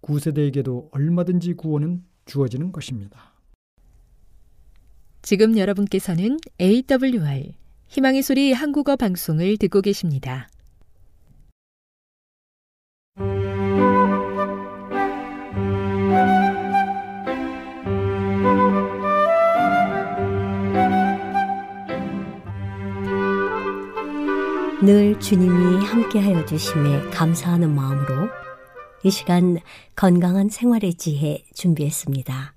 9세대에게도 0.01 0.91
얼마든지 0.93 1.55
구원은 1.55 2.05
주어지는 2.25 2.71
것입니다. 2.71 3.35
지금 5.23 5.59
여러분께서는 5.59 6.39
AWR 6.61 7.53
희망의 7.89 8.23
소리 8.23 8.53
한국어 8.53 8.95
방송을 8.95 9.57
듣고 9.57 9.81
계십니다. 9.81 10.49
늘 24.83 25.21
주님이 25.21 25.85
함께하여 25.85 26.47
주심에 26.47 27.11
감사하는 27.11 27.75
마음으로 27.75 28.31
이 29.05 29.11
시간 29.11 29.59
건강한 29.95 30.49
생활의 30.49 30.95
지혜 30.95 31.45
준비했습니다. 31.53 32.55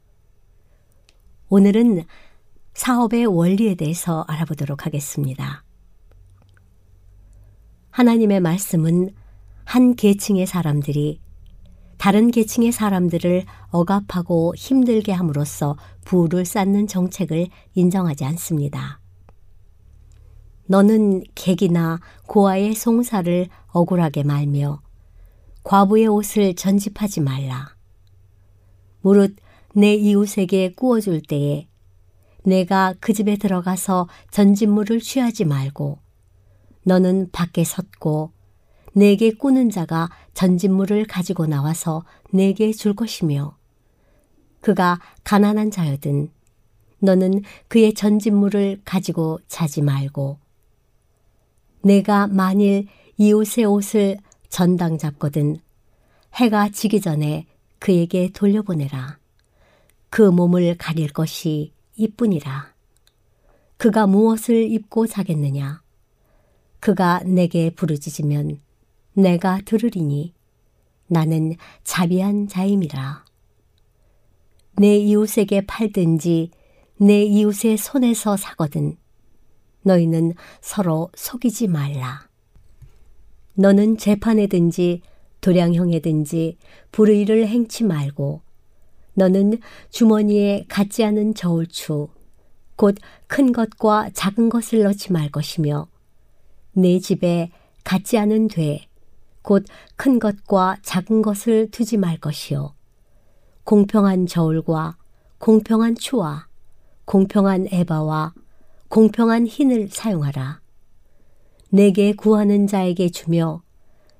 오늘은 1.49 2.05
사업의 2.75 3.25
원리에 3.25 3.75
대해서 3.75 4.23
알아보도록 4.29 4.85
하겠습니다. 4.85 5.65
하나님의 7.91 8.39
말씀은 8.39 9.09
한 9.65 9.93
계층의 9.93 10.45
사람들이 10.45 11.19
다른 11.97 12.31
계층의 12.31 12.71
사람들을 12.71 13.43
억압하고 13.69 14.53
힘들게 14.55 15.11
함으로써 15.11 15.75
부를 16.05 16.45
쌓는 16.45 16.87
정책을 16.87 17.47
인정하지 17.75 18.23
않습니다. 18.23 19.02
너는 20.65 21.23
객이나 21.35 21.99
고아의 22.27 22.73
송사를 22.73 23.47
억울하게 23.67 24.23
말며 24.23 24.81
과부의 25.63 26.07
옷을 26.07 26.55
전집하지 26.55 27.21
말라. 27.21 27.75
무릇 29.01 29.35
내 29.73 29.93
이웃에게 29.93 30.73
구워줄 30.73 31.21
때에 31.21 31.67
내가 32.45 32.93
그 32.99 33.13
집에 33.13 33.37
들어가서 33.37 34.07
전진물을 34.31 34.99
취하지 34.99 35.45
말고 35.45 35.99
너는 36.83 37.29
밖에 37.31 37.63
섰고 37.63 38.31
내게 38.93 39.31
꾸는 39.31 39.69
자가 39.69 40.09
전진물을 40.33 41.05
가지고 41.05 41.47
나와서 41.47 42.03
내게 42.31 42.71
줄 42.71 42.95
것이며 42.95 43.57
그가 44.61 44.99
가난한 45.23 45.71
자여든 45.71 46.29
너는 46.99 47.41
그의 47.67 47.93
전진물을 47.93 48.81
가지고 48.85 49.39
자지 49.47 49.81
말고 49.81 50.42
내가 51.83 52.27
만일 52.27 52.87
이웃의 53.17 53.65
옷을 53.65 54.17
전당 54.47 54.97
잡거든 54.97 55.57
해가 56.35 56.69
지기 56.69 57.01
전에 57.01 57.45
그에게 57.79 58.29
돌려보내라. 58.31 59.19
그 60.09 60.21
몸을 60.21 60.77
가릴 60.77 61.11
것이 61.11 61.73
이뿐이라. 61.97 62.73
그가 63.77 64.07
무엇을 64.07 64.71
입고 64.71 65.07
자겠느냐? 65.07 65.81
그가 66.79 67.19
내게 67.25 67.69
부르짖으면 67.69 68.61
내가 69.13 69.59
들으리니 69.65 70.33
나는 71.07 71.55
자비한 71.83 72.47
자임이라. 72.47 73.25
내 74.77 74.97
이웃에게 74.97 75.65
팔든지 75.65 76.51
내 76.97 77.23
이웃의 77.23 77.77
손에서 77.77 78.37
사거든 78.37 78.95
너희는 79.83 80.33
서로 80.61 81.09
속이지 81.15 81.67
말라. 81.67 82.27
너는 83.55 83.97
재판에든지 83.97 85.01
도량형에든지 85.41 86.57
불의를 86.91 87.47
행치 87.47 87.83
말고 87.83 88.41
너는 89.13 89.59
주머니에 89.91 90.65
갖지 90.67 91.03
않은 91.03 91.35
저울추 91.35 92.07
곧 92.75 92.97
큰 93.27 93.51
것과 93.51 94.09
작은 94.13 94.49
것을 94.49 94.83
넣지 94.83 95.11
말 95.11 95.29
것이며 95.29 95.87
내 96.73 96.99
집에 96.99 97.51
갖지 97.83 98.17
않은 98.17 98.47
돼 98.47 98.87
곧 99.43 99.65
큰 99.97 100.19
것과 100.19 100.77
작은 100.81 101.21
것을 101.21 101.69
두지 101.69 101.97
말 101.97 102.17
것이요 102.17 102.73
공평한 103.65 104.25
저울과 104.25 104.97
공평한 105.37 105.95
추와 105.95 106.47
공평한 107.05 107.67
에바와 107.69 108.33
공평한 108.93 109.47
흰을 109.47 109.87
사용하라. 109.89 110.61
내게 111.71 112.13
구하는 112.13 112.67
자에게 112.67 113.09
주며 113.09 113.63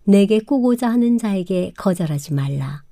내게 0.04 0.40
꾸고자 0.40 0.90
하는 0.90 1.20
자에게 1.20 1.74
거절하지 1.78 2.34
말라. 2.34 2.84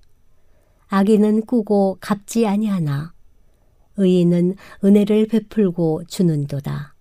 악인은 0.90 1.48
꾸고 1.48 1.98
갚지 2.00 2.46
아니하나 2.46 3.14
의인은 3.98 4.58
은혜를 4.84 5.26
베풀고 5.26 6.04
주는도다. 6.06 6.94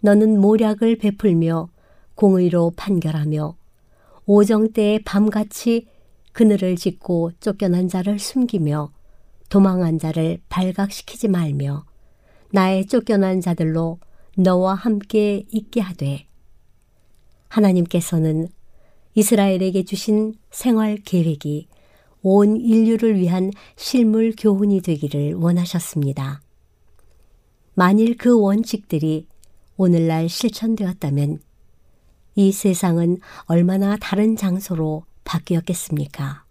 너는 0.00 0.40
모략을 0.40 0.98
베풀며 0.98 1.68
공의로 2.16 2.72
판결하며 2.76 3.56
오정 4.26 4.72
때에 4.72 5.04
밤같이 5.04 5.86
그늘을 6.32 6.74
짓고 6.74 7.30
쫓겨난 7.38 7.86
자를 7.86 8.18
숨기며 8.18 8.90
도망한 9.50 10.00
자를 10.00 10.40
발각시키지 10.48 11.28
말며 11.28 11.84
나의 12.54 12.86
쫓겨난 12.86 13.40
자들로 13.40 13.98
너와 14.36 14.74
함께 14.74 15.44
있게 15.50 15.80
하되 15.80 16.28
하나님께서는 17.48 18.46
이스라엘에게 19.16 19.82
주신 19.82 20.34
생활 20.52 20.94
계획이 20.94 21.66
온 22.22 22.56
인류를 22.56 23.18
위한 23.18 23.50
실물 23.74 24.34
교훈이 24.38 24.82
되기를 24.82 25.34
원하셨습니다. 25.34 26.42
만일 27.74 28.16
그 28.16 28.40
원칙들이 28.40 29.26
오늘날 29.76 30.28
실천되었다면 30.28 31.40
이 32.36 32.52
세상은 32.52 33.18
얼마나 33.46 33.96
다른 33.96 34.36
장소로 34.36 35.06
바뀌었겠습니까? 35.24 36.44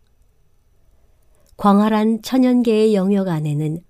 광활한 1.56 2.24
천연계의 2.24 2.94
영역 2.94 3.30
안에는 3.30 3.86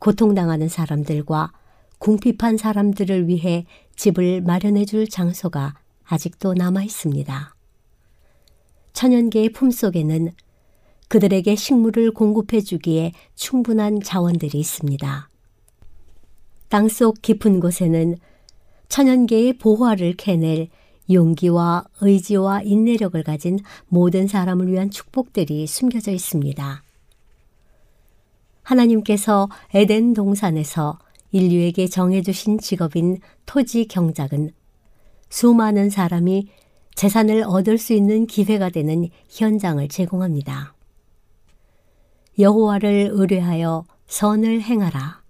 고통당하는 0.00 0.68
사람들과 0.68 1.52
궁핍한 1.98 2.56
사람들을 2.56 3.28
위해 3.28 3.66
집을 3.94 4.40
마련해 4.40 4.86
줄 4.86 5.08
장소가 5.08 5.74
아직도 6.04 6.54
남아 6.54 6.82
있습니다. 6.82 7.54
천연계의 8.94 9.50
품속에는 9.50 10.32
그들에게 11.08 11.54
식물을 11.54 12.12
공급해 12.12 12.60
주기에 12.60 13.12
충분한 13.34 14.00
자원들이 14.00 14.58
있습니다. 14.58 15.28
땅속 16.68 17.20
깊은 17.20 17.60
곳에는 17.60 18.16
천연계의 18.88 19.58
보화를 19.58 20.14
캐낼 20.16 20.68
용기와 21.10 21.84
의지와 22.00 22.62
인내력을 22.62 23.20
가진 23.24 23.58
모든 23.88 24.26
사람을 24.26 24.70
위한 24.70 24.90
축복들이 24.90 25.66
숨겨져 25.66 26.12
있습니다. 26.12 26.82
하나님께서 28.70 29.48
에덴 29.74 30.14
동산에서 30.14 30.98
인류에게 31.32 31.88
정해주신 31.88 32.58
직업인 32.58 33.18
토지 33.46 33.86
경작은 33.86 34.52
수많은 35.28 35.90
사람이 35.90 36.48
재산을 36.94 37.42
얻을 37.44 37.78
수 37.78 37.92
있는 37.92 38.26
기회가 38.26 38.68
되는 38.68 39.08
현장을 39.28 39.86
제공합니다. 39.88 40.74
여호와를 42.38 43.10
의뢰하여 43.12 43.84
선을 44.06 44.62
행하라. 44.62 45.22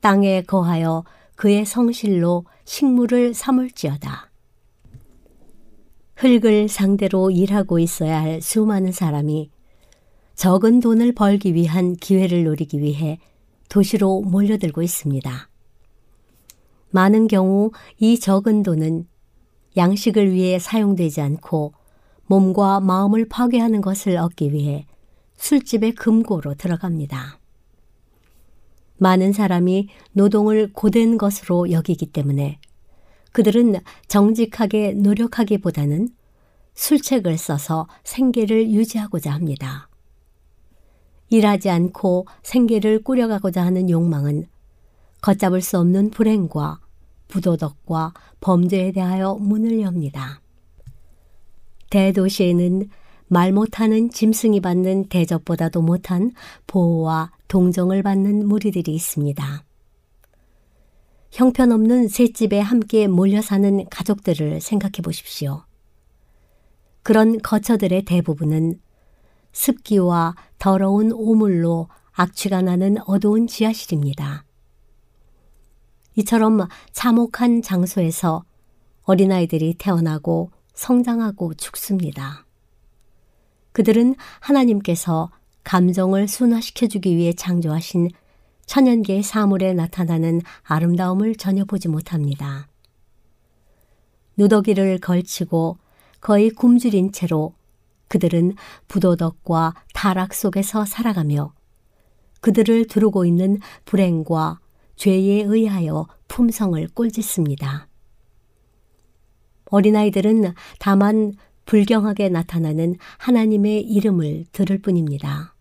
땅에 0.00 0.42
거하여 0.42 1.04
그의 1.36 1.64
성실로 1.64 2.44
식물을 2.64 3.34
삼을지어다. 3.34 4.30
흙을 6.16 6.68
상대로 6.68 7.30
일하고 7.30 7.78
있어야 7.78 8.20
할 8.20 8.40
수많은 8.40 8.92
사람이 8.92 9.51
적은 10.42 10.80
돈을 10.80 11.12
벌기 11.12 11.54
위한 11.54 11.94
기회를 11.94 12.42
노리기 12.42 12.80
위해 12.80 13.20
도시로 13.68 14.22
몰려들고 14.22 14.82
있습니다. 14.82 15.48
많은 16.90 17.28
경우 17.28 17.70
이 18.00 18.18
적은 18.18 18.64
돈은 18.64 19.06
양식을 19.76 20.32
위해 20.32 20.58
사용되지 20.58 21.20
않고 21.20 21.74
몸과 22.26 22.80
마음을 22.80 23.28
파괴하는 23.28 23.82
것을 23.82 24.16
얻기 24.16 24.52
위해 24.52 24.84
술집의 25.36 25.94
금고로 25.94 26.54
들어갑니다. 26.54 27.38
많은 28.96 29.32
사람이 29.32 29.90
노동을 30.10 30.72
고된 30.72 31.18
것으로 31.18 31.70
여기기 31.70 32.06
때문에 32.06 32.58
그들은 33.30 33.76
정직하게 34.08 34.94
노력하기보다는 34.94 36.08
술책을 36.74 37.38
써서 37.38 37.86
생계를 38.02 38.72
유지하고자 38.72 39.30
합니다. 39.30 39.88
일하지 41.32 41.70
않고 41.70 42.26
생계를 42.42 43.02
꾸려가고자 43.02 43.64
하는 43.64 43.88
욕망은 43.88 44.46
걷잡을 45.22 45.62
수 45.62 45.78
없는 45.78 46.10
불행과 46.10 46.80
부도덕과 47.28 48.12
범죄에 48.40 48.92
대하여 48.92 49.34
문을 49.34 49.80
엽니다. 49.80 50.42
대도시에는 51.90 52.88
말 53.28 53.52
못하는 53.52 54.10
짐승이 54.10 54.60
받는 54.60 55.06
대접보다도 55.08 55.80
못한 55.80 56.32
보호와 56.66 57.32
동정을 57.48 58.02
받는 58.02 58.46
무리들이 58.46 58.94
있습니다. 58.94 59.64
형편없는 61.30 62.08
셋집에 62.08 62.60
함께 62.60 63.06
몰려 63.06 63.40
사는 63.40 63.86
가족들을 63.88 64.60
생각해 64.60 65.00
보십시오. 65.02 65.64
그런 67.02 67.38
거처들의 67.38 68.04
대부분은 68.04 68.78
습기와 69.52 70.34
더러운 70.58 71.12
오물로 71.12 71.88
악취가 72.12 72.62
나는 72.62 72.96
어두운 73.06 73.46
지하실입니다. 73.46 74.44
이처럼 76.16 76.68
참혹한 76.92 77.62
장소에서 77.62 78.44
어린아이들이 79.02 79.74
태어나고 79.78 80.50
성장하고 80.74 81.54
죽습니다. 81.54 82.46
그들은 83.72 84.14
하나님께서 84.40 85.30
감정을 85.64 86.28
순화시켜주기 86.28 87.16
위해 87.16 87.32
창조하신 87.32 88.10
천연계의 88.66 89.22
사물에 89.22 89.72
나타나는 89.72 90.40
아름다움을 90.62 91.36
전혀 91.36 91.64
보지 91.64 91.88
못합니다. 91.88 92.68
누더기를 94.36 94.98
걸치고 94.98 95.78
거의 96.20 96.50
굶주린 96.50 97.12
채로 97.12 97.54
그들은 98.12 98.56
부도덕과 98.88 99.72
타락 99.94 100.34
속에서 100.34 100.84
살아가며 100.84 101.54
그들을 102.42 102.86
두르고 102.86 103.24
있는 103.24 103.58
불행과 103.86 104.60
죄에 104.96 105.44
의하여 105.44 106.06
품성을 106.28 106.86
꼴짓습니다. 106.88 107.88
어린아이들은 109.64 110.52
다만 110.78 111.32
불경하게 111.64 112.28
나타나는 112.28 112.96
하나님의 113.16 113.80
이름을 113.80 114.44
들을 114.52 114.76
뿐입니다. 114.76 115.54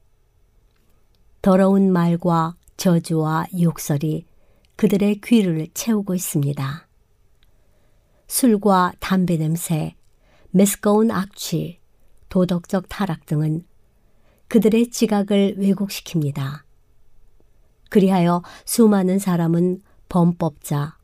더러운 1.41 1.93
말과 1.93 2.55
저주와 2.75 3.45
욕설이 3.61 4.25
그들의 4.75 5.21
귀를 5.23 5.69
채우고 5.73 6.15
있습니다. 6.15 6.87
술과 8.27 8.91
담배 8.99 9.37
냄새, 9.37 9.95
메스꺼운 10.49 11.11
악취, 11.11 11.80
도덕적 12.31 12.89
타락 12.89 13.27
등은 13.27 13.65
그들의 14.47 14.89
지각을 14.89 15.57
왜곡시킵니다. 15.59 16.63
그리하여 17.89 18.41
수많은 18.65 19.19
사람은 19.19 19.81
범법자, 20.09 20.97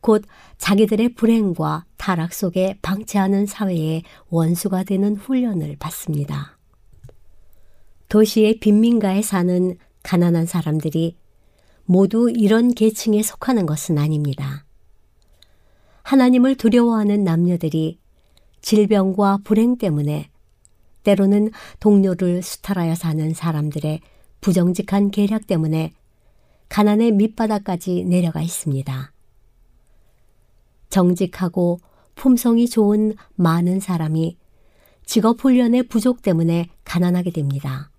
곧 0.00 0.22
자기들의 0.58 1.14
불행과 1.14 1.86
타락 1.96 2.32
속에 2.32 2.78
방치하는 2.82 3.46
사회의 3.46 4.02
원수가 4.28 4.84
되는 4.84 5.16
훈련을 5.16 5.76
받습니다. 5.78 6.58
도시의 8.08 8.60
빈민가에 8.60 9.22
사는 9.22 9.76
가난한 10.02 10.46
사람들이 10.46 11.16
모두 11.84 12.30
이런 12.30 12.72
계층에 12.72 13.22
속하는 13.22 13.64
것은 13.64 13.96
아닙니다. 13.98 14.66
하나님을 16.02 16.56
두려워하는 16.56 17.24
남녀들이 17.24 17.98
질병과 18.60 19.38
불행 19.42 19.76
때문에 19.78 20.30
때로는 21.06 21.52
동료를 21.78 22.42
수탈하여 22.42 22.96
사는 22.96 23.32
사람들의 23.32 24.00
부정직한 24.40 25.12
계략 25.12 25.46
때문에 25.46 25.92
가난의 26.68 27.12
밑바닥까지 27.12 28.04
내려가 28.04 28.42
있습니다. 28.42 29.12
정직하고 30.90 31.78
품성이 32.16 32.68
좋은 32.68 33.14
많은 33.36 33.78
사람이 33.78 34.36
직업 35.04 35.44
훈련의 35.44 35.84
부족 35.84 36.22
때문에 36.22 36.70
가난하게 36.84 37.30
됩니다. 37.30 37.90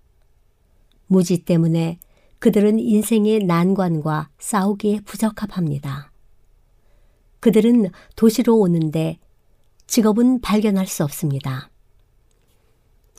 무지 1.06 1.38
때문에 1.44 1.98
그들은 2.38 2.78
인생의 2.78 3.44
난관과 3.44 4.28
싸우기에 4.38 5.00
부적합합니다. 5.06 6.12
그들은 7.40 7.90
도시로 8.16 8.58
오는데 8.58 9.18
직업은 9.86 10.42
발견할 10.42 10.86
수 10.86 11.04
없습니다. 11.04 11.70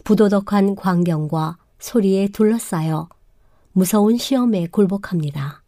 부도덕한 0.03 0.75
광경과 0.75 1.57
소리에 1.79 2.27
둘러싸여 2.29 3.09
무서운 3.71 4.17
시험에 4.17 4.67
굴복합니다. 4.67 5.63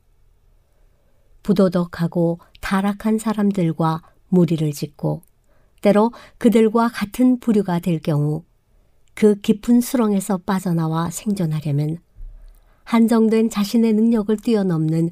부도덕하고 1.43 2.39
타락한 2.59 3.17
사람들과 3.17 4.01
무리를 4.29 4.71
짓고 4.71 5.23
때로 5.81 6.11
그들과 6.37 6.89
같은 6.89 7.39
부류가 7.39 7.79
될 7.79 7.99
경우 7.99 8.43
그 9.13 9.35
깊은 9.35 9.81
수렁에서 9.81 10.39
빠져나와 10.39 11.09
생존하려면 11.09 11.97
한정된 12.83 13.49
자신의 13.49 13.93
능력을 13.93 14.35
뛰어넘는 14.37 15.11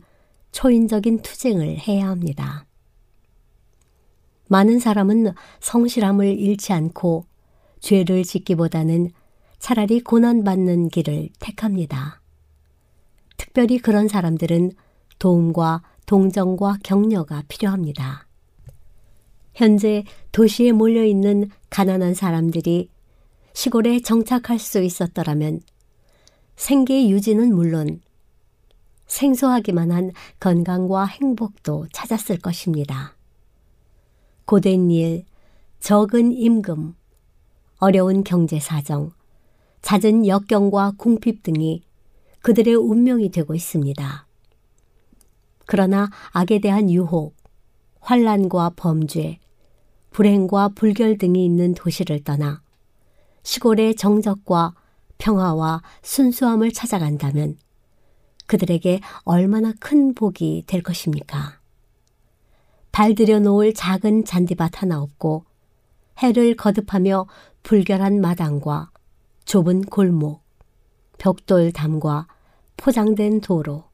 초인적인 0.51 1.21
투쟁을 1.21 1.77
해야 1.79 2.07
합니다. 2.07 2.65
많은 4.47 4.79
사람은 4.79 5.33
성실함을 5.59 6.27
잃지 6.39 6.73
않고 6.73 7.25
죄를 7.79 8.23
짓기보다는 8.23 9.11
차라리 9.59 10.01
고난받는 10.01 10.89
길을 10.89 11.29
택합니다. 11.39 12.21
특별히 13.37 13.77
그런 13.79 14.07
사람들은 14.07 14.71
도움과 15.19 15.83
동정과 16.05 16.79
격려가 16.83 17.43
필요합니다. 17.47 18.27
현재 19.53 20.03
도시에 20.31 20.71
몰려 20.71 21.03
있는 21.03 21.49
가난한 21.69 22.13
사람들이 22.13 22.89
시골에 23.53 23.99
정착할 23.99 24.57
수 24.57 24.81
있었더라면 24.81 25.61
생계 26.55 27.09
유지는 27.09 27.53
물론 27.53 28.01
생소하기만 29.07 29.91
한 29.91 30.11
건강과 30.39 31.05
행복도 31.05 31.87
찾았을 31.91 32.37
것입니다. 32.39 33.15
고된 34.45 34.91
일, 34.91 35.25
적은 35.79 36.31
임금, 36.31 36.95
어려운 37.79 38.25
경제 38.25 38.59
사정, 38.59 39.11
잦은 39.81 40.27
역경과 40.27 40.95
궁핍 40.97 41.43
등이 41.43 41.81
그들의 42.41 42.75
운명이 42.75 43.31
되고 43.31 43.55
있습니다. 43.55 44.27
그러나 45.65 46.09
악에 46.31 46.59
대한 46.59 46.89
유혹, 46.89 47.37
환란과 48.01 48.71
범죄, 48.75 49.39
불행과 50.11 50.69
불결 50.75 51.17
등이 51.17 51.45
있는 51.45 51.73
도시를 51.73 52.25
떠나 52.25 52.61
시골의 53.43 53.95
정적과 53.95 54.75
평화와 55.17 55.81
순수함을 56.01 56.73
찾아간다면 56.73 57.57
그들에게 58.47 58.99
얼마나 59.23 59.71
큰 59.79 60.13
복이 60.13 60.65
될 60.67 60.83
것입니까? 60.83 61.59
발 62.91 63.15
들여 63.15 63.39
놓을 63.39 63.73
작은 63.73 64.25
잔디밭 64.25 64.81
하나 64.81 65.01
없고 65.01 65.45
해를 66.21 66.55
거듭하며 66.55 67.27
불결한 67.63 68.21
마당과 68.21 68.91
좁은 69.45 69.81
골목, 69.81 70.43
벽돌 71.17 71.71
담과 71.71 72.27
포장된 72.77 73.41
도로, 73.41 73.85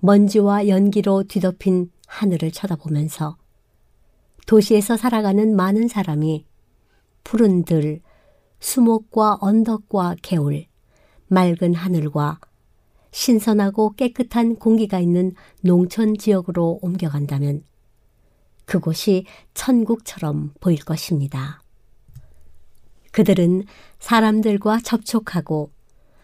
먼지와 0.00 0.68
연기로 0.68 1.24
뒤덮인 1.24 1.90
하늘을 2.06 2.50
쳐다보면서 2.50 3.36
도시에서 4.46 4.96
살아가는 4.96 5.54
많은 5.54 5.88
사람이 5.88 6.46
푸른 7.22 7.64
들, 7.64 8.00
수목과 8.60 9.38
언덕과 9.40 10.16
개울, 10.22 10.66
맑은 11.26 11.74
하늘과 11.74 12.40
신선하고 13.10 13.92
깨끗한 13.92 14.56
공기가 14.56 14.98
있는 14.98 15.32
농촌 15.62 16.16
지역으로 16.16 16.78
옮겨간다면 16.82 17.64
그곳이 18.64 19.24
천국처럼 19.54 20.52
보일 20.60 20.84
것입니다. 20.84 21.62
그들은 23.18 23.64
사람들과 23.98 24.78
접촉하고 24.78 25.72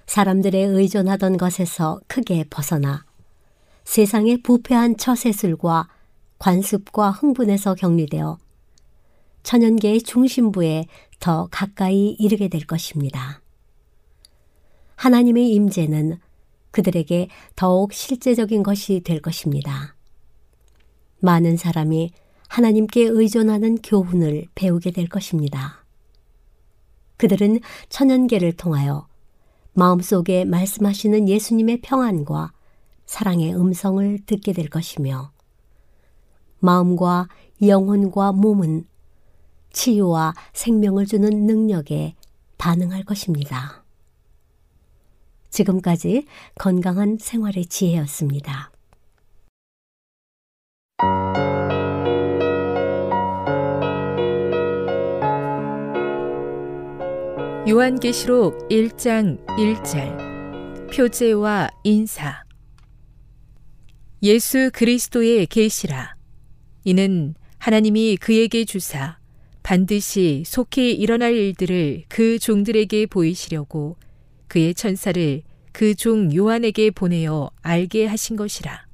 사람들에 0.07 0.61
의존하던 0.61 1.38
것에서 1.38 1.98
크게 2.07 2.44
벗어나 2.48 3.04
세상의 3.83 4.42
부패한 4.42 4.96
처세술과 4.96 5.88
관습과 6.38 7.11
흥분에서 7.11 7.74
격리되어 7.74 8.38
천연계의 9.42 10.02
중심부에 10.02 10.87
더 11.18 11.48
가까이 11.50 12.11
이르게 12.11 12.46
될 12.46 12.64
것입니다. 12.64 13.42
하나님의 14.94 15.50
임재는 15.50 16.20
그들에게 16.70 17.26
더욱 17.57 17.92
실제적인 17.92 18.62
것이 18.62 19.00
될 19.00 19.20
것입니다. 19.20 19.96
많은 21.18 21.57
사람이 21.57 22.12
하나님께 22.46 23.02
의존하는 23.02 23.78
교훈을 23.83 24.46
배우게 24.54 24.92
될 24.92 25.09
것입니다. 25.09 25.83
그들은 27.16 27.61
천연계를 27.88 28.55
통하여 28.55 29.07
마음속에 29.72 30.44
말씀하시는 30.44 31.29
예수님의 31.29 31.81
평안과 31.83 32.53
사랑의 33.07 33.55
음성을 33.55 34.18
듣게 34.27 34.53
될 34.53 34.68
것이며 34.68 35.33
마음과 36.61 37.29
영혼과 37.62 38.33
몸은 38.33 38.87
치유와 39.72 40.35
생명을 40.53 41.07
주는 41.07 41.46
능력에 41.46 42.14
반응할 42.59 43.05
것입니다. 43.05 43.85
지금까지 45.50 46.27
건강한 46.57 47.18
생활의 47.20 47.66
지혜였습니다. 47.66 48.72
요한계시록 57.66 58.68
1장 58.68 59.42
1절. 59.46 60.90
표제와 60.94 61.70
인사. 61.83 62.44
예수 64.22 64.70
그리스도의 64.70 65.46
계시라. 65.46 66.14
이는 66.85 67.35
하나님이 67.59 68.18
그에게 68.18 68.66
주사 68.66 69.16
반드시 69.62 70.42
속히 70.44 70.92
일어날 70.92 71.33
일들을 71.35 72.05
그 72.09 72.38
종들에게 72.38 73.07
보이시려고 73.07 73.96
그의 74.46 74.74
천사를 74.74 75.42
그 75.72 75.94
종 75.94 76.35
요한에게 76.35 76.90
보내어 76.90 77.50
알게 77.62 78.05
하신 78.05 78.37
것이라. 78.37 78.85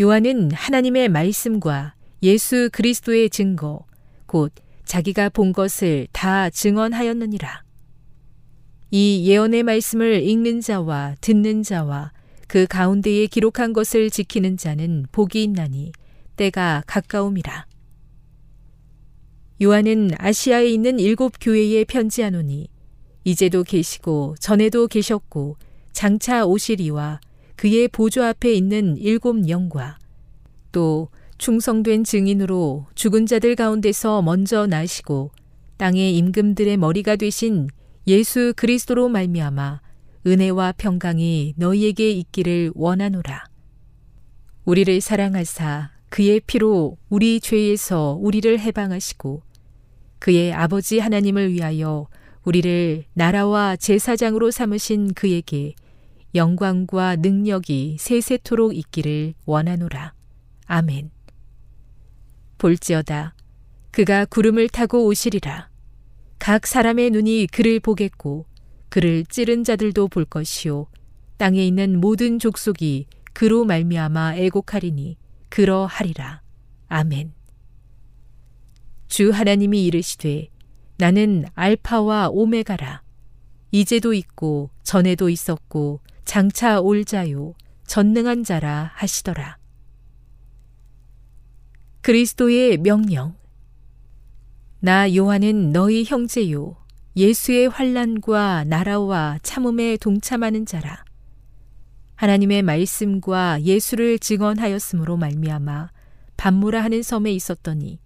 요한은 0.00 0.50
하나님의 0.50 1.10
말씀과 1.10 1.94
예수 2.24 2.70
그리스도의 2.72 3.30
증거, 3.30 3.86
곧 4.26 4.52
자기가 4.84 5.30
본 5.30 5.52
것을 5.52 6.06
다 6.12 6.50
증언하였느니라. 6.50 7.64
이 8.90 9.24
예언의 9.26 9.62
말씀을 9.64 10.22
읽는 10.22 10.60
자와 10.60 11.16
듣는 11.20 11.62
자와 11.62 12.12
그 12.46 12.66
가운데에 12.66 13.26
기록한 13.26 13.72
것을 13.72 14.10
지키는 14.10 14.56
자는 14.56 15.06
복이 15.10 15.42
있나니 15.42 15.92
때가 16.36 16.84
가까움이라. 16.86 17.66
요한은 19.62 20.10
아시아에 20.18 20.68
있는 20.68 20.98
일곱 20.98 21.32
교회에 21.40 21.84
편지하노니 21.84 22.68
이제도 23.24 23.62
계시고 23.62 24.36
전에도 24.38 24.86
계셨고 24.86 25.56
장차 25.92 26.44
오시리와 26.44 27.20
그의 27.56 27.88
보좌 27.88 28.28
앞에 28.28 28.52
있는 28.52 28.96
일곱 28.98 29.48
영과 29.48 29.98
또 30.72 31.08
충성된 31.38 32.04
증인으로 32.04 32.86
죽은 32.94 33.26
자들 33.26 33.56
가운데서 33.56 34.22
먼저 34.22 34.66
나시고 34.66 35.30
땅의 35.76 36.16
임금들의 36.16 36.76
머리가 36.76 37.16
되신 37.16 37.68
예수 38.06 38.52
그리스도로 38.56 39.08
말미암아 39.08 39.80
은혜와 40.26 40.72
평강이 40.78 41.54
너희에게 41.56 42.10
있기를 42.10 42.72
원하노라. 42.74 43.44
우리를 44.64 45.00
사랑하사 45.00 45.90
그의 46.08 46.40
피로 46.46 46.96
우리 47.08 47.40
죄에서 47.40 48.16
우리를 48.20 48.58
해방하시고 48.60 49.42
그의 50.20 50.52
아버지 50.52 50.98
하나님을 50.98 51.52
위하여 51.52 52.06
우리를 52.44 53.04
나라와 53.12 53.76
제사장으로 53.76 54.50
삼으신 54.50 55.14
그에게 55.14 55.74
영광과 56.34 57.16
능력이 57.16 57.96
세세토록 57.98 58.76
있기를 58.76 59.34
원하노라. 59.44 60.14
아멘. 60.66 61.10
볼지어다. 62.64 63.34
그가 63.90 64.24
구름을 64.24 64.70
타고 64.70 65.04
오시리라. 65.04 65.68
각 66.38 66.66
사람의 66.66 67.10
눈이 67.10 67.48
그를 67.52 67.78
보겠고 67.78 68.46
그를 68.88 69.26
찌른 69.26 69.64
자들도 69.64 70.08
볼 70.08 70.24
것이요 70.24 70.86
땅에 71.36 71.62
있는 71.66 72.00
모든 72.00 72.38
족속이 72.38 73.06
그로 73.34 73.66
말미암아 73.66 74.36
애곡하리니 74.36 75.18
그러하리라. 75.50 76.40
아멘. 76.88 77.34
주 79.08 79.30
하나님이 79.30 79.84
이르시되 79.84 80.48
나는 80.96 81.44
알파와 81.54 82.30
오메가라. 82.30 83.02
이제도 83.72 84.14
있고 84.14 84.70
전에도 84.82 85.28
있었고 85.28 86.00
장차 86.24 86.80
올 86.80 87.04
자요 87.04 87.52
전능한 87.86 88.42
자라 88.42 88.90
하시더라. 88.94 89.58
그리스도의 92.04 92.76
명령. 92.76 93.34
나 94.78 95.16
요한은 95.16 95.72
너희 95.72 96.04
형제요 96.04 96.76
예수의 97.16 97.70
환란과 97.70 98.64
나라와 98.64 99.38
참음에 99.42 99.96
동참하는 99.96 100.66
자라. 100.66 101.02
하나님의 102.16 102.60
말씀과 102.60 103.62
예수를 103.62 104.18
증언하였으므로 104.18 105.16
말미암아 105.16 105.88
반무라 106.36 106.84
하는 106.84 107.02
섬에 107.02 107.32
있었더니 107.32 108.00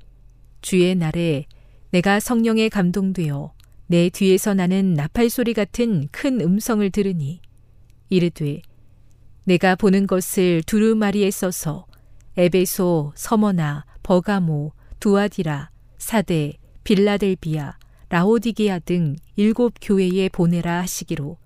주의 0.63 0.95
날에 0.95 1.47
내가 1.91 2.21
성령에 2.21 2.69
감동되어 2.69 3.53
내 3.89 4.11
뒤에서 4.11 4.55
나는 4.55 4.95
나팔 4.95 5.29
소리 5.29 5.55
같은 5.55 6.07
큰 6.13 6.41
음성을 6.41 6.89
들으니 6.91 7.41
이르되 8.11 8.63
내가 9.43 9.75
보는 9.75 10.07
것을 10.07 10.63
두루마리에 10.67 11.33
써서 11.33 11.88
에베소, 12.41 13.15
서머나, 13.17 13.85
버가모, 14.05 14.71
두아디라, 15.01 15.71
사대, 15.99 16.53
빌라델비아, 16.85 17.77
라오디게아 18.11 18.79
등 18.79 19.17
일곱 19.35 19.75
교회에 19.83 20.29
보내라 20.29 20.79
하시기로. 20.83 21.37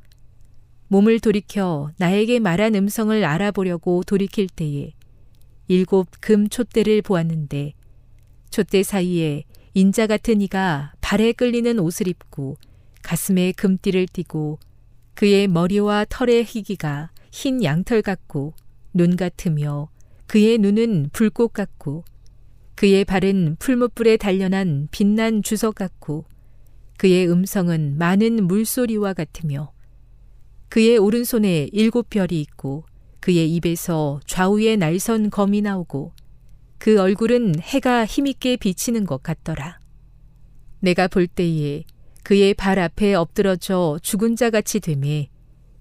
몸을 0.88 1.18
돌이켜 1.20 1.90
나에게 1.96 2.40
말한 2.40 2.74
음성을 2.74 3.24
알아보려고 3.24 4.02
돌이킬 4.02 4.48
때에 4.48 4.92
일곱 5.66 6.08
금 6.20 6.50
촛대를 6.50 7.00
보았는데 7.00 7.72
촛대 8.50 8.82
사이에 8.82 9.44
인자 9.72 10.06
같은 10.06 10.42
이가 10.42 10.92
발에 11.00 11.32
끌리는 11.32 11.78
옷을 11.78 12.06
입고 12.06 12.58
가슴에 13.02 13.52
금띠를 13.52 14.08
띠고 14.12 14.58
그의 15.14 15.48
머리와 15.48 16.04
털의 16.10 16.44
희기가 16.44 17.12
흰 17.30 17.64
양털 17.64 18.02
같고 18.02 18.52
눈 18.92 19.16
같으며 19.16 19.88
그의 20.32 20.56
눈은 20.56 21.10
불꽃 21.12 21.52
같고 21.52 22.06
그의 22.74 23.04
발은 23.04 23.56
풀무불에 23.58 24.16
단련한 24.16 24.88
빛난 24.90 25.42
주석 25.42 25.74
같고 25.74 26.24
그의 26.96 27.30
음성은 27.30 27.98
많은 27.98 28.46
물소리와 28.46 29.12
같으며 29.12 29.72
그의 30.70 30.96
오른손에 30.96 31.68
일곱 31.70 32.08
별이 32.08 32.40
있고 32.40 32.86
그의 33.20 33.54
입에서 33.54 34.20
좌우에 34.26 34.76
날선 34.76 35.28
검이 35.28 35.60
나오고 35.60 36.14
그 36.78 36.98
얼굴은 36.98 37.60
해가 37.60 38.06
힘있게 38.06 38.56
비치는 38.56 39.04
것 39.04 39.22
같더라. 39.22 39.80
내가 40.80 41.08
볼 41.08 41.26
때에 41.26 41.84
그의 42.24 42.54
발 42.54 42.78
앞에 42.78 43.12
엎드러져 43.12 43.98
죽은 44.02 44.36
자 44.36 44.48
같이 44.48 44.80
되매 44.80 45.28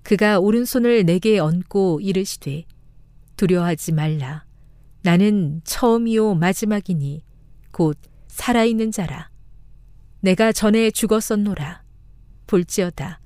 그가 0.04 0.40
오른손을 0.42 1.06
내게 1.06 1.40
얹고 1.40 2.02
이르시되 2.02 2.66
두려워하지 3.42 3.94
말라. 3.94 4.46
나는 5.02 5.62
처음이요 5.64 6.36
마지막이니 6.36 7.24
곧 7.72 7.98
살아있는 8.28 8.92
자라. 8.92 9.32
내가 10.20 10.52
전에 10.52 10.92
죽었었노라. 10.92 11.82
볼지어다. 12.46 13.20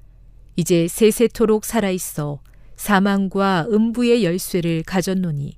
이제 0.56 0.88
세세토록 0.88 1.66
살아있어 1.66 2.40
사망과 2.78 3.68
음부의 3.70 4.24
열쇠를 4.24 4.84
가졌노니. 4.84 5.58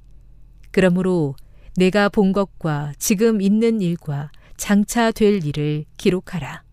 그러므로 0.71 1.35
내가 1.75 2.09
본 2.09 2.31
것과 2.31 2.93
지금 2.97 3.41
있는 3.41 3.79
일과 3.79 4.31
장차 4.55 5.11
될 5.11 5.45
일을 5.45 5.85
기록하라. 5.97 6.63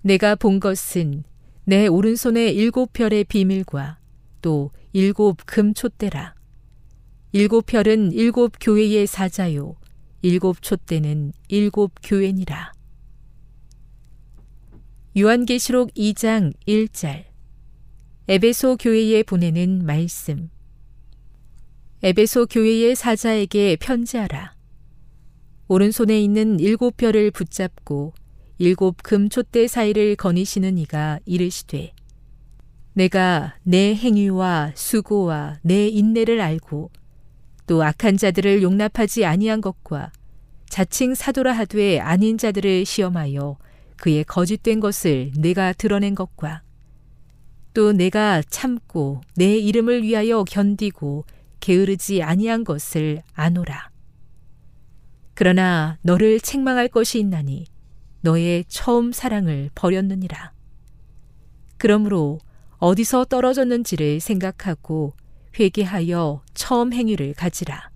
내가 0.00 0.34
본 0.36 0.58
것은 0.58 1.24
내 1.64 1.86
오른손의 1.86 2.54
일곱 2.54 2.94
별의 2.94 3.24
비밀과 3.24 3.98
또 4.40 4.70
일곱 4.94 5.36
금촛대라. 5.44 6.37
일곱 7.32 7.66
별은 7.66 8.10
일곱 8.12 8.52
교회의 8.58 9.06
사자요. 9.06 9.76
일곱 10.22 10.62
촛대는 10.62 11.34
일곱 11.48 11.92
교회니라. 12.02 12.72
요한계시록 15.14 15.92
2장 15.92 16.54
1절 16.66 17.26
에베소 18.28 18.78
교회에 18.78 19.22
보내는 19.24 19.84
말씀 19.84 20.48
에베소 22.02 22.46
교회의 22.46 22.96
사자에게 22.96 23.76
편지하라. 23.76 24.54
오른손에 25.66 26.18
있는 26.18 26.58
일곱 26.60 26.96
별을 26.96 27.30
붙잡고 27.30 28.14
일곱 28.56 29.02
금촛대 29.02 29.68
사이를 29.68 30.16
거니시는 30.16 30.78
이가 30.78 31.20
이르시되 31.26 31.92
내가 32.94 33.54
내 33.64 33.94
행위와 33.94 34.72
수고와 34.74 35.58
내 35.62 35.88
인내를 35.88 36.40
알고 36.40 36.90
또 37.68 37.84
악한 37.84 38.16
자들을 38.16 38.62
용납하지 38.62 39.26
아니한 39.26 39.60
것과 39.60 40.10
자칭 40.70 41.14
사도라 41.14 41.52
하되 41.52 42.00
아닌 42.00 42.38
자들을 42.38 42.86
시험하여 42.86 43.58
그의 43.98 44.24
거짓된 44.24 44.80
것을 44.80 45.32
내가 45.36 45.74
드러낸 45.74 46.14
것과 46.14 46.62
또 47.74 47.92
내가 47.92 48.42
참고 48.48 49.20
내 49.36 49.58
이름을 49.58 50.02
위하여 50.02 50.44
견디고 50.44 51.26
게으르지 51.60 52.22
아니한 52.22 52.64
것을 52.64 53.22
아노라. 53.34 53.90
그러나 55.34 55.98
너를 56.00 56.40
책망할 56.40 56.88
것이 56.88 57.20
있나니 57.20 57.66
너의 58.22 58.64
처음 58.68 59.12
사랑을 59.12 59.68
버렸느니라. 59.74 60.52
그러므로 61.76 62.38
어디서 62.78 63.26
떨어졌는지를 63.26 64.20
생각하고 64.20 65.12
회개하여 65.58 66.42
처음 66.54 66.92
행위를 66.92 67.34
가지라. 67.34 67.90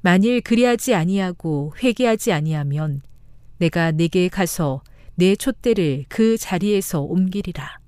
만일 0.00 0.40
그리하지 0.40 0.94
아니하고 0.94 1.74
회개하지 1.82 2.32
아니하면 2.32 3.02
내가 3.58 3.90
내게 3.90 4.28
가서 4.28 4.82
내 5.14 5.34
촛대를 5.34 6.04
그 6.08 6.36
자리에서 6.36 7.00
옮기리라. 7.00 7.78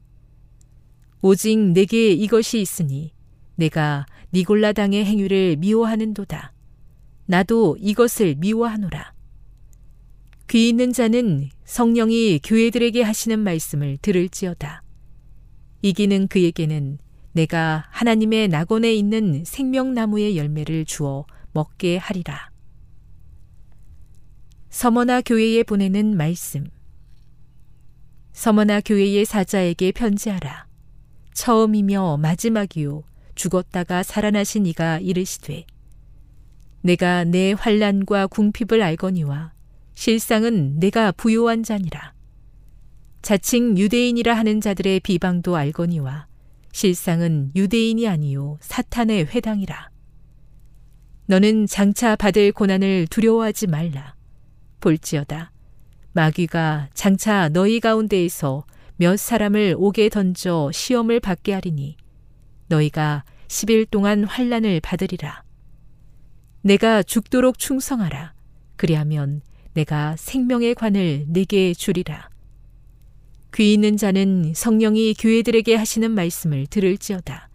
오직 1.22 1.58
내게 1.58 2.10
이것이 2.12 2.60
있으니 2.60 3.12
내가 3.54 4.06
니골라 4.32 4.72
당의 4.72 5.04
행위를 5.04 5.56
미워하는도다. 5.56 6.52
나도 7.26 7.76
이것을 7.78 8.36
미워하노라. 8.36 9.12
귀 10.48 10.68
있는 10.68 10.92
자는 10.92 11.48
성령이 11.64 12.40
교회들에게 12.42 13.02
하시는 13.02 13.38
말씀을 13.38 13.98
들을지어다. 13.98 14.82
이기는 15.82 16.26
그에게는 16.26 16.98
내가 17.32 17.84
하나님의 17.90 18.48
낙원에 18.48 18.92
있는 18.92 19.44
생명나무의 19.44 20.36
열매를 20.36 20.84
주어 20.84 21.26
먹게 21.52 21.96
하리라. 21.96 22.50
서머나 24.68 25.20
교회에 25.20 25.62
보내는 25.62 26.16
말씀. 26.16 26.66
서머나 28.32 28.80
교회의 28.80 29.24
사자에게 29.24 29.92
편지하라. 29.92 30.66
처음이며 31.34 32.18
마지막이요 32.18 33.02
죽었다가 33.34 34.02
살아나신 34.02 34.66
이가 34.66 34.98
이르시되 34.98 35.64
내가 36.82 37.24
내 37.24 37.52
환란과 37.52 38.26
궁핍을 38.28 38.82
알거니와 38.82 39.52
실상은 39.94 40.78
내가 40.78 41.12
부요한 41.12 41.62
자니라. 41.62 42.14
자칭 43.22 43.76
유대인이라 43.76 44.34
하는 44.34 44.60
자들의 44.60 45.00
비방도 45.00 45.56
알거니와 45.56 46.29
실상은 46.72 47.50
유대인이 47.56 48.06
아니요 48.08 48.58
사탄의 48.60 49.26
회당이라. 49.26 49.90
너는 51.26 51.66
장차 51.66 52.16
받을 52.16 52.52
고난을 52.52 53.06
두려워하지 53.08 53.68
말라. 53.68 54.14
볼지어다. 54.80 55.52
마귀가 56.12 56.88
장차 56.92 57.48
너희 57.50 57.78
가운데에서 57.80 58.64
몇 58.96 59.16
사람을 59.16 59.76
옥에 59.78 60.08
던져 60.08 60.70
시험을 60.72 61.20
받게 61.20 61.52
하리니 61.52 61.96
너희가 62.66 63.24
10일 63.48 63.90
동안 63.90 64.24
환란을 64.24 64.80
받으리라. 64.80 65.42
내가 66.62 67.02
죽도록 67.02 67.58
충성하라. 67.58 68.34
그리하면 68.76 69.40
내가 69.74 70.16
생명의 70.16 70.74
관을 70.74 71.26
네게 71.28 71.74
주리라. 71.74 72.28
귀 73.54 73.74
있는 73.74 73.96
자는 73.96 74.52
성령이 74.54 75.14
교회들에게 75.14 75.74
하시는 75.74 76.10
말씀을 76.10 76.66
들을지어다. 76.66 77.48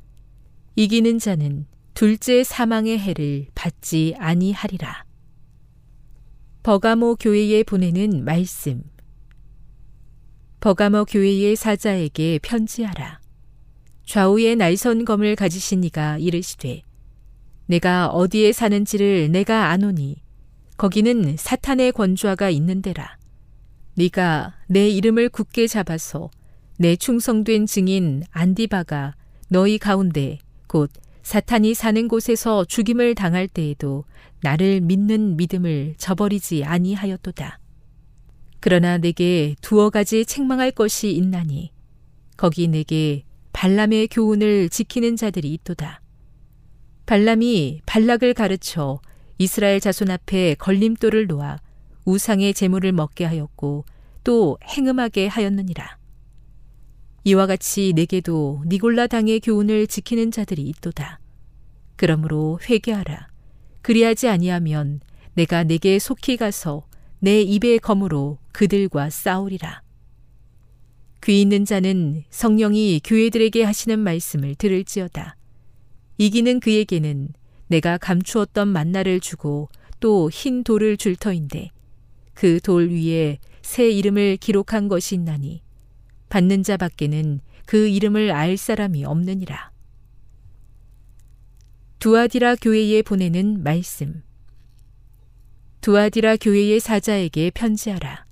이기는 0.75 1.19
자는 1.19 1.65
둘째 1.93 2.43
사망의 2.43 2.99
해를 2.99 3.47
받지 3.55 4.13
아니하리라. 4.17 5.05
버가모 6.63 7.15
교회에 7.15 7.63
보내는 7.63 8.25
말씀. 8.25 8.83
버가모 10.59 11.05
교회의 11.05 11.55
사자에게 11.55 12.39
편지하라. 12.41 13.21
좌우에 14.05 14.55
날선 14.55 15.05
검을 15.05 15.35
가지신 15.35 15.83
이가 15.83 16.17
이르시되 16.17 16.83
내가 17.67 18.07
어디에 18.07 18.51
사는지를 18.51 19.31
내가 19.31 19.69
아노니 19.69 20.17
거기는 20.77 21.37
사탄의 21.37 21.93
권좌가 21.93 22.49
있는 22.49 22.81
데라. 22.81 23.17
네가 23.95 24.53
내 24.67 24.89
이름을 24.89 25.29
굳게 25.29 25.67
잡아서 25.67 26.29
내 26.77 26.95
충성된 26.95 27.65
증인 27.65 28.23
안디바가 28.31 29.15
너희 29.47 29.77
가운데 29.77 30.39
곧 30.67 30.91
사탄이 31.23 31.73
사는 31.73 32.07
곳에서 32.07 32.65
죽임을 32.65 33.15
당할 33.15 33.47
때에도 33.47 34.03
나를 34.41 34.81
믿는 34.81 35.37
믿음을 35.37 35.95
저버리지 35.97 36.65
아니하였도다. 36.65 37.59
그러나 38.59 38.97
내게 38.97 39.55
두어 39.61 39.89
가지 39.89 40.25
책망할 40.25 40.71
것이 40.71 41.11
있나니 41.11 41.71
거기 42.35 42.67
내게 42.67 43.23
발람의 43.53 44.09
교훈을 44.09 44.69
지키는 44.69 45.15
자들이 45.15 45.53
있도다. 45.53 46.01
발람이 47.05 47.81
발락을 47.85 48.33
가르쳐 48.33 48.99
이스라엘 49.37 49.79
자손 49.79 50.09
앞에 50.11 50.55
걸림돌을 50.55 51.27
놓아 51.27 51.59
우상의 52.05 52.53
재물을 52.53 52.91
먹게 52.91 53.25
하였고 53.25 53.85
또 54.23 54.57
행음하게 54.63 55.27
하였느니라. 55.27 55.97
이와 57.23 57.47
같이 57.47 57.93
내게도 57.95 58.63
니골라 58.67 59.07
당의 59.07 59.39
교훈을 59.39 59.87
지키는 59.87 60.31
자들이 60.31 60.61
있도다. 60.61 61.19
그러므로 61.95 62.59
회개하라. 62.63 63.29
그리하지 63.81 64.27
아니하면 64.27 64.99
내가 65.33 65.63
내게 65.63 65.99
속히 65.99 66.37
가서 66.37 66.85
내 67.19 67.41
입의 67.41 67.79
검으로 67.79 68.37
그들과 68.51 69.09
싸우리라. 69.09 69.81
귀 71.23 71.41
있는 71.41 71.65
자는 71.65 72.23
성령이 72.29 73.01
교회들에게 73.03 73.63
하시는 73.63 73.97
말씀을 73.99 74.55
들을지어다. 74.55 75.35
이기는 76.19 76.59
그에게는 76.59 77.29
내가 77.67 77.97
감추었던 77.97 78.67
만나를 78.67 79.19
주고 79.19 79.69
또 79.99 80.29
흰 80.29 80.63
돌을 80.63 80.97
줄 80.97 81.15
터인데 81.15 81.71
그 82.35 82.59
돌 82.59 82.89
위에 82.91 83.39
새 83.61 83.89
이름을 83.89 84.37
기록한 84.37 84.87
것이 84.87 85.15
있나니 85.15 85.63
받는 86.29 86.63
자 86.63 86.77
밖에는 86.77 87.39
그 87.65 87.87
이름을 87.87 88.31
알 88.31 88.57
사람이 88.57 89.05
없느니라. 89.05 89.71
두아디라 91.99 92.55
교회에 92.57 93.01
보내는 93.01 93.63
말씀. 93.63 94.21
두아디라 95.81 96.37
교회의 96.37 96.79
사자에게 96.79 97.51
편지하라. 97.51 98.25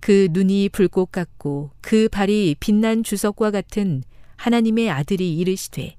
그 0.00 0.28
눈이 0.32 0.70
불꽃 0.70 1.12
같고 1.12 1.70
그 1.80 2.08
발이 2.08 2.56
빛난 2.58 3.02
주석과 3.04 3.50
같은 3.50 4.02
하나님의 4.36 4.90
아들이 4.90 5.36
이르시되 5.36 5.96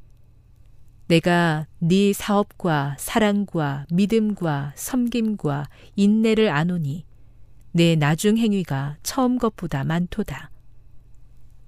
내가 1.08 1.68
네 1.80 2.14
사업과 2.14 2.96
사랑과 3.00 3.86
믿음과 3.92 4.74
섬김과 4.76 5.70
인내를 5.96 6.50
아노니 6.50 7.07
내 7.78 7.96
나중 7.96 8.40
행위가 8.40 8.98
처음 9.04 9.38
것보다 9.38 9.84
많도다. 9.84 10.50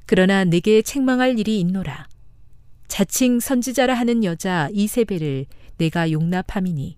그러나 0.08 0.44
내게 0.44 0.82
책망할 0.82 1.38
일이 1.38 1.60
있노라. 1.60 2.08
자칭 2.88 3.40
선지자라 3.40 3.94
하는 3.94 4.24
여자 4.24 4.70
이세벨을 4.74 5.46
내가 5.78 6.12
용납함이니 6.12 6.98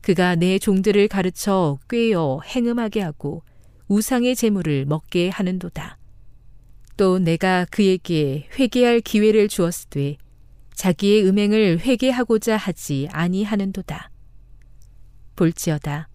그가 0.00 0.34
내 0.34 0.58
종들을 0.58 1.08
가르쳐 1.08 1.78
꿰어 1.90 2.40
행음하게 2.42 3.02
하고 3.02 3.42
우상의 3.88 4.34
재물을 4.34 4.86
먹게 4.86 5.28
하는도다. 5.28 5.98
또 6.96 7.18
내가 7.18 7.66
그에게 7.70 8.48
회개할 8.58 9.02
기회를 9.02 9.48
주었으되 9.48 10.16
자기의 10.72 11.26
음행을 11.28 11.80
회개하고자 11.80 12.56
하지 12.56 13.08
아니하는도다. 13.12 14.10
볼지어다. 15.36 16.07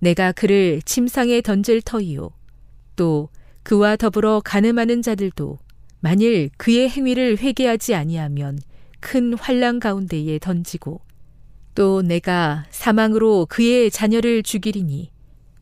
내가 0.00 0.32
그를 0.32 0.82
침상에 0.84 1.40
던질 1.40 1.82
터이요. 1.82 2.30
또 2.96 3.28
그와 3.62 3.96
더불어 3.96 4.40
가늠하는 4.44 5.02
자들도 5.02 5.58
만일 6.00 6.50
그의 6.56 6.88
행위를 6.88 7.38
회개하지 7.38 7.94
아니하면 7.94 8.58
큰 8.98 9.34
환란 9.34 9.78
가운데에 9.80 10.38
던지고 10.38 11.00
또 11.74 12.02
내가 12.02 12.66
사망으로 12.70 13.46
그의 13.48 13.90
자녀를 13.90 14.42
죽이리니 14.42 15.10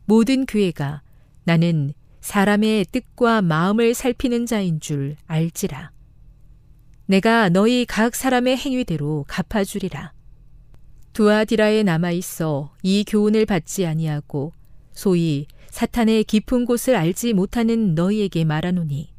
모든 0.05 0.45
교회가 0.45 1.01
나는 1.43 1.93
사람의 2.21 2.85
뜻과 2.91 3.41
마음을 3.41 3.93
살피는 3.93 4.45
자인 4.45 4.79
줄 4.79 5.15
알지라. 5.27 5.91
내가 7.05 7.49
너희 7.49 7.85
각 7.85 8.15
사람의 8.15 8.57
행위대로 8.57 9.25
갚아주리라. 9.27 10.13
두아디라에 11.19 11.83
남아 11.83 12.11
있어 12.11 12.73
이 12.81 13.03
교훈을 13.05 13.45
받지 13.45 13.85
아니하고 13.85 14.53
소위 14.93 15.47
사탄의 15.67 16.23
깊은 16.23 16.63
곳을 16.63 16.95
알지 16.95 17.33
못하는 17.33 17.93
너희에게 17.93 18.45
말하노니 18.45 19.09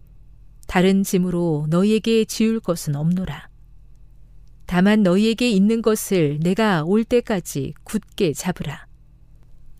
다른 0.66 1.03
짐으로 1.03 1.66
너희에게 1.68 2.24
지울 2.24 2.59
것은 2.59 2.96
없노라. 2.96 3.51
다만 4.64 5.03
너희에게 5.03 5.51
있는 5.51 5.82
것을 5.82 6.38
내가 6.40 6.84
올 6.84 7.05
때까지 7.05 7.74
굳게 7.84 8.32
잡으라. 8.32 8.86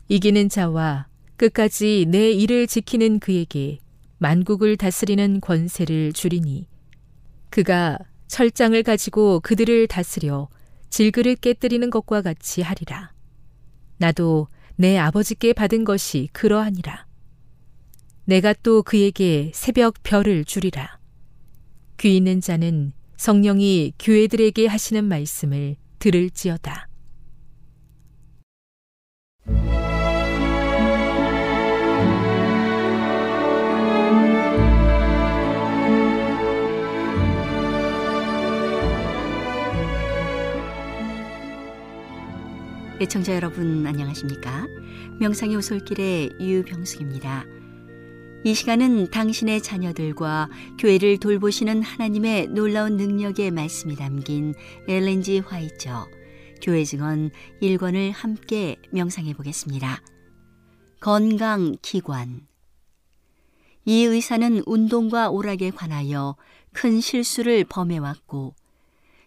이기는 0.09 0.51
자와 0.51 1.07
끝까지 1.39 2.05
내 2.07 2.33
일을 2.33 2.67
지키는 2.67 3.21
그에게 3.21 3.79
만국을 4.19 4.77
다스리는 4.77 5.41
권세를 5.41 6.13
주리니 6.13 6.69
그가 7.49 7.97
철장을 8.29 8.83
가지고 8.83 9.41
그들을 9.41 9.87
다스려 9.87 10.51
질그릇 10.91 11.41
깨뜨리는 11.41 11.89
것과 11.89 12.21
같이 12.21 12.63
하리라. 12.63 13.13
나도 13.99 14.49
내 14.77 14.99
아버지께 14.99 15.53
받은 15.53 15.85
것이 15.85 16.29
그러하니라. 16.33 17.07
내가 18.25 18.53
또 18.63 18.83
그에게 18.83 19.51
새벽 19.55 19.95
별을 20.03 20.45
주리라. 20.45 20.99
귀 21.99 22.17
있는 22.17 22.41
자는 22.41 22.93
성령이 23.17 23.93
교회들에게 23.99 24.67
하시는 24.67 25.05
말씀을 25.05 25.77
들을지어다. 25.99 26.90
애청자 43.01 43.35
여러분 43.35 43.87
안녕하십니까? 43.87 44.67
명상의 45.21 45.57
오솔길의 45.57 46.33
유병숙입니다. 46.39 47.47
이 48.45 48.55
시간은 48.55 49.11
당신의 49.11 49.63
자녀들과 49.63 50.51
교회를 50.79 51.17
돌보시는 51.17 51.83
하나님의 51.83 52.49
놀라운 52.49 52.99
능력의 52.99 53.53
말씀이 53.53 53.97
담긴 53.97 54.53
엘렌지 54.87 55.39
화이처 55.39 56.09
교회 56.61 56.85
증언 56.85 57.31
1권을 57.63 58.13
함께 58.13 58.77
명상해 58.91 59.33
보겠습니다. 59.33 60.03
건강 61.01 61.77
기관 61.81 62.47
이 63.87 64.05
의사는 64.05 64.63
운동과 64.67 65.31
오락에 65.31 65.71
관하여 65.71 66.37
큰 66.75 67.01
실수를 67.01 67.65
범해왔고 67.65 68.55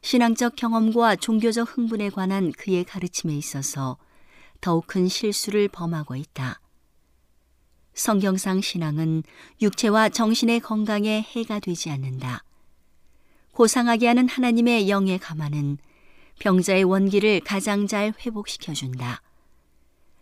신앙적 0.03 0.57
경험과 0.57 1.15
종교적 1.15 1.77
흥분에 1.77 2.09
관한 2.09 2.51
그의 2.51 2.83
가르침에 2.83 3.33
있어서 3.37 3.97
더욱 4.59 4.85
큰 4.85 5.07
실수를 5.07 5.69
범하고 5.69 6.17
있다. 6.17 6.59
성경상 7.93 8.59
신앙은 8.59 9.23
육체와 9.61 10.09
정신의 10.09 10.59
건강에 10.59 11.21
해가 11.21 11.59
되지 11.59 11.89
않는다. 11.89 12.43
고상하게 13.53 14.07
하는 14.07 14.27
하나님의 14.27 14.89
영의 14.89 15.17
가마는 15.19 15.77
병자의 16.39 16.83
원기를 16.83 17.39
가장 17.39 17.87
잘 17.87 18.13
회복시켜준다. 18.25 19.21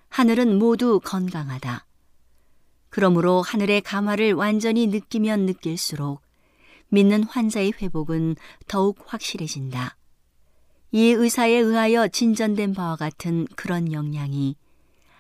하늘은 0.10 0.60
모두 0.60 1.00
건강하다. 1.04 1.88
그러므로 2.90 3.42
하늘의 3.42 3.82
가마를 3.82 4.34
완전히 4.34 4.86
느끼면 4.86 5.48
느낄수록 5.48 6.22
믿는 6.92 7.24
환자의 7.24 7.74
회복은 7.82 8.36
더욱 8.68 9.00
확실해진다. 9.06 9.96
이 10.92 11.08
의사에 11.12 11.54
의하여 11.54 12.10
진전된 12.10 12.74
바와 12.74 12.98
같은 12.98 13.48
그런 13.56 13.94
영향이 13.94 14.58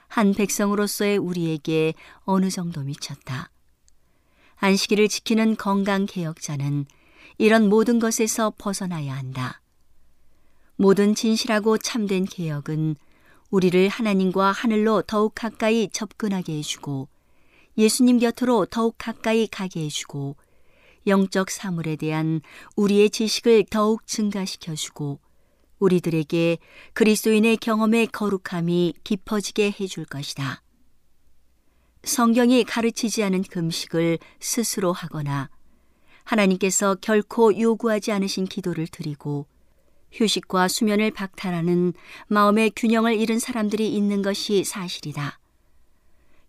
한 0.07 0.33
백성으로서의 0.33 1.17
우리에게 1.17 1.93
어느 2.25 2.49
정도 2.49 2.81
미쳤다. 2.83 3.49
안식일을 4.57 5.07
지키는 5.07 5.55
건강 5.55 6.05
개혁자는 6.05 6.85
이런 7.37 7.69
모든 7.69 7.99
것에서 7.99 8.51
벗어나야 8.57 9.15
한다. 9.15 9.61
모든 10.75 11.15
진실하고 11.15 11.77
참된 11.77 12.25
개혁은 12.25 12.97
우리를 13.49 13.87
하나님과 13.87 14.51
하늘로 14.51 15.03
더욱 15.03 15.33
가까이 15.35 15.89
접근하게 15.89 16.57
해주고 16.57 17.07
예수님 17.77 18.19
곁으로 18.19 18.65
더욱 18.65 18.95
가까이 18.97 19.47
가게 19.47 19.85
해주고 19.85 20.35
영적 21.07 21.49
사물에 21.49 21.95
대한 21.95 22.41
우리의 22.75 23.09
지식을 23.09 23.65
더욱 23.69 24.05
증가시켜 24.07 24.75
주고 24.75 25.19
우리들에게 25.79 26.57
그리스도인의 26.93 27.57
경험의 27.57 28.07
거룩함이 28.07 28.93
깊어지게 29.03 29.75
해줄 29.79 30.05
것이다. 30.05 30.61
성경이 32.03 32.63
가르치지 32.63 33.23
않은 33.23 33.43
금식을 33.43 34.19
스스로 34.39 34.93
하거나 34.93 35.49
하나님께서 36.23 36.95
결코 37.01 37.59
요구하지 37.59 38.11
않으신 38.11 38.45
기도를 38.45 38.87
드리고 38.87 39.47
휴식과 40.11 40.67
수면을 40.67 41.11
박탈하는 41.11 41.93
마음의 42.27 42.71
균형을 42.75 43.19
잃은 43.19 43.39
사람들이 43.39 43.93
있는 43.93 44.21
것이 44.21 44.63
사실이다. 44.63 45.39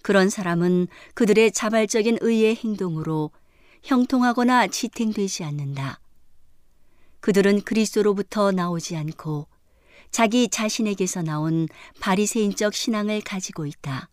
그런 0.03 0.31
사람은 0.31 0.89
그들의 1.15 1.53
자발적인 1.53 2.19
의의 2.21 2.57
행동으로 2.57 3.31
형통하거나 3.83 4.69
지탱되지 4.69 5.45
않는다. 5.45 6.01
그들은 7.21 7.63
그리스도로부터 7.63 8.53
나오지 8.53 8.97
않고 8.97 9.47
자기 10.11 10.49
자신에게서 10.49 11.23
나온 11.23 11.69
바리새인적 12.01 12.75
신앙을 12.75 13.21
가지고 13.23 13.67
있다. 13.67 14.09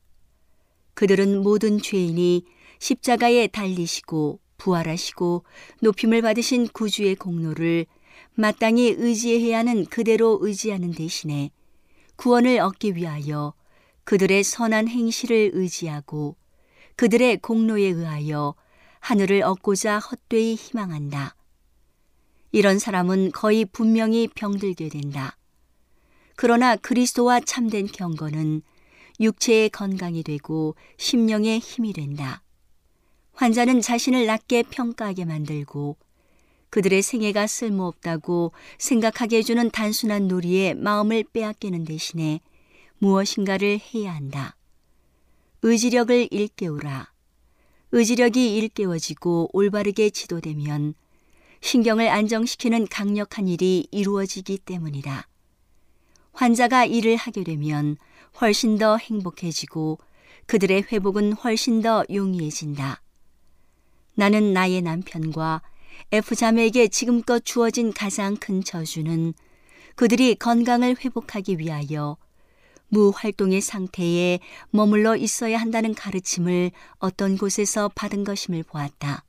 그들은 0.93 1.41
모든 1.41 1.81
죄인이 1.81 2.45
십자가에 2.79 3.47
달리시고 3.47 4.39
부활하시고 4.57 5.43
높임을 5.81 6.21
받으신 6.21 6.67
구주의 6.67 7.15
공로를 7.15 7.85
마땅히 8.35 8.95
의지해야 8.97 9.59
하는 9.59 9.85
그대로 9.85 10.37
의지하는 10.41 10.91
대신에 10.91 11.51
구원을 12.15 12.59
얻기 12.59 12.95
위하여 12.95 13.53
그들의 14.03 14.43
선한 14.43 14.87
행실을 14.87 15.51
의지하고 15.53 16.35
그들의 16.95 17.37
공로에 17.37 17.83
의하여 17.83 18.55
하늘을 18.99 19.43
얻고자 19.43 19.99
헛되이 19.99 20.55
희망한다. 20.55 21.35
이런 22.51 22.79
사람은 22.79 23.31
거의 23.31 23.65
분명히 23.65 24.27
병들게 24.27 24.89
된다. 24.89 25.37
그러나 26.35 26.75
그리스도와 26.75 27.41
참된 27.41 27.85
경건은 27.85 28.61
육체의 29.19 29.69
건강이 29.69 30.23
되고 30.23 30.75
심령의 30.97 31.59
힘이 31.59 31.93
된다. 31.93 32.41
환자는 33.33 33.81
자신을 33.81 34.25
낮게 34.25 34.63
평가하게 34.63 35.25
만들고 35.25 35.97
그들의 36.69 37.01
생애가 37.01 37.47
쓸모없다고 37.47 38.53
생각하게 38.77 39.37
해주는 39.37 39.71
단순한 39.71 40.27
놀이에 40.27 40.75
마음을 40.75 41.23
빼앗기는 41.33 41.83
대신에 41.83 42.41
무엇인가를 42.99 43.79
해야 43.93 44.13
한다. 44.13 44.55
의지력을 45.61 46.27
일깨우라. 46.31 47.11
의지력이 47.91 48.55
일깨워지고 48.57 49.49
올바르게 49.53 50.11
지도되면 50.11 50.93
신경을 51.61 52.07
안정시키는 52.07 52.87
강력한 52.87 53.47
일이 53.47 53.87
이루어지기 53.91 54.59
때문이다. 54.59 55.27
환자가 56.33 56.85
일을 56.85 57.15
하게 57.15 57.43
되면 57.43 57.97
훨씬 58.39 58.77
더 58.77 58.97
행복해지고 58.97 59.97
그들의 60.45 60.85
회복은 60.91 61.33
훨씬 61.33 61.81
더 61.81 62.03
용이해진다. 62.11 63.01
나는 64.13 64.53
나의 64.53 64.81
남편과 64.81 65.61
F자매에게 66.11 66.87
지금껏 66.89 67.43
주어진 67.43 67.91
가장 67.91 68.35
큰 68.35 68.63
저주는 68.63 69.33
그들이 69.95 70.35
건강을 70.35 70.97
회복하기 71.03 71.57
위하여 71.59 72.17
무활동의 72.89 73.61
상태에 73.61 74.39
머물러 74.71 75.15
있어야 75.15 75.57
한다는 75.57 75.93
가르침을 75.93 76.71
어떤 76.97 77.37
곳에서 77.37 77.89
받은 77.95 78.23
것임을 78.23 78.63
보았다. 78.63 79.23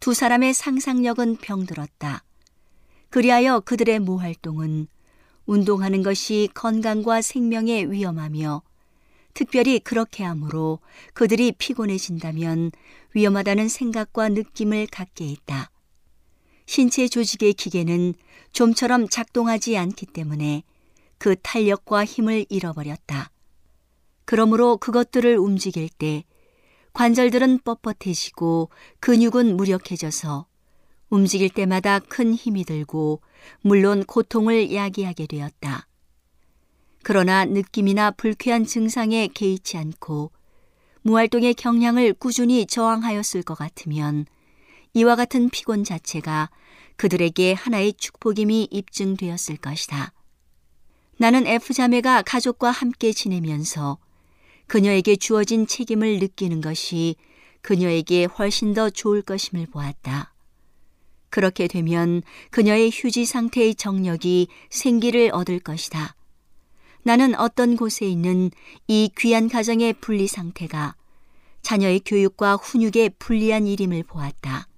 두 0.00 0.14
사람의 0.14 0.54
상상력은 0.54 1.36
병들었다. 1.36 2.24
그리하여 3.10 3.60
그들의 3.60 4.00
무활동은 4.00 4.88
운동하는 5.46 6.02
것이 6.02 6.48
건강과 6.54 7.22
생명에 7.22 7.84
위험하며 7.84 8.62
특별히 9.34 9.80
그렇게 9.80 10.24
하므로 10.24 10.78
그들이 11.12 11.52
피곤해진다면 11.52 12.70
위험하다는 13.14 13.68
생각과 13.68 14.30
느낌을 14.30 14.86
갖게 14.86 15.28
했다. 15.28 15.70
신체 16.66 17.08
조직의 17.08 17.54
기계는 17.54 18.14
좀처럼 18.52 19.08
작동하지 19.08 19.76
않기 19.76 20.06
때문에 20.06 20.62
그 21.24 21.36
탄력과 21.40 22.04
힘을 22.04 22.44
잃어버렸다. 22.50 23.30
그러므로 24.26 24.76
그것들을 24.76 25.38
움직일 25.38 25.88
때 25.88 26.24
관절들은 26.92 27.60
뻣뻣해지고 27.60 28.68
근육은 29.00 29.56
무력해져서 29.56 30.44
움직일 31.08 31.48
때마다 31.48 31.98
큰 31.98 32.34
힘이 32.34 32.64
들고 32.64 33.22
물론 33.62 34.04
고통을 34.04 34.74
야기하게 34.74 35.26
되었다. 35.26 35.88
그러나 37.02 37.46
느낌이나 37.46 38.10
불쾌한 38.10 38.66
증상에 38.66 39.28
개의치 39.28 39.78
않고 39.78 40.30
무활동의 41.00 41.54
경향을 41.54 42.12
꾸준히 42.12 42.66
저항하였을 42.66 43.42
것 43.42 43.54
같으면 43.56 44.26
이와 44.92 45.16
같은 45.16 45.48
피곤 45.48 45.84
자체가 45.84 46.50
그들에게 46.96 47.54
하나의 47.54 47.94
축복임이 47.94 48.68
입증되었을 48.70 49.56
것이다. 49.56 50.12
나는 51.16 51.46
F자매가 51.46 52.22
가족과 52.22 52.70
함께 52.70 53.12
지내면서 53.12 53.98
그녀에게 54.66 55.16
주어진 55.16 55.66
책임을 55.66 56.18
느끼는 56.18 56.60
것이 56.60 57.16
그녀에게 57.60 58.24
훨씬 58.24 58.74
더 58.74 58.90
좋을 58.90 59.22
것임을 59.22 59.66
보았다. 59.66 60.34
그렇게 61.30 61.66
되면 61.66 62.22
그녀의 62.50 62.90
휴지 62.92 63.24
상태의 63.24 63.74
정력이 63.74 64.48
생기를 64.70 65.30
얻을 65.32 65.60
것이다. 65.60 66.14
나는 67.02 67.34
어떤 67.38 67.76
곳에 67.76 68.06
있는 68.06 68.50
이 68.86 69.10
귀한 69.18 69.48
가정의 69.48 69.94
분리 69.94 70.26
상태가 70.26 70.94
자녀의 71.62 72.00
교육과 72.04 72.56
훈육에 72.56 73.10
불리한 73.18 73.66
일임을 73.66 74.04
보았다. 74.04 74.68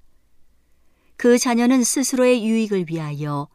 그 1.16 1.38
자녀는 1.38 1.82
스스로의 1.82 2.46
유익을 2.46 2.86
위하여 2.88 3.48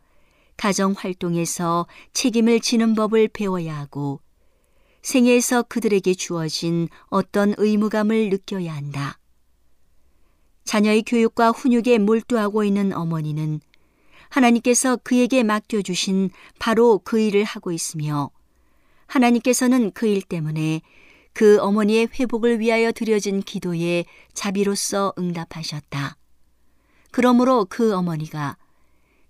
가정 0.61 0.93
활동에서 0.95 1.87
책임을 2.13 2.59
지는 2.59 2.93
법을 2.93 3.29
배워야 3.29 3.79
하고 3.79 4.21
생애에서 5.01 5.63
그들에게 5.63 6.13
주어진 6.13 6.87
어떤 7.07 7.55
의무감을 7.57 8.29
느껴야 8.29 8.71
한다. 8.71 9.17
자녀의 10.63 11.01
교육과 11.01 11.49
훈육에 11.49 11.97
몰두하고 11.97 12.63
있는 12.63 12.93
어머니는 12.93 13.59
하나님께서 14.29 14.97
그에게 14.97 15.41
맡겨주신 15.41 16.29
바로 16.59 16.99
그 16.99 17.19
일을 17.19 17.43
하고 17.43 17.71
있으며 17.71 18.29
하나님께서는 19.07 19.89
그 19.89 20.05
일 20.05 20.21
때문에 20.21 20.81
그 21.33 21.57
어머니의 21.59 22.09
회복을 22.19 22.59
위하여 22.59 22.91
드려진 22.91 23.41
기도에 23.41 24.05
자비로서 24.35 25.13
응답하셨다. 25.17 26.17
그러므로 27.09 27.65
그 27.67 27.95
어머니가 27.95 28.57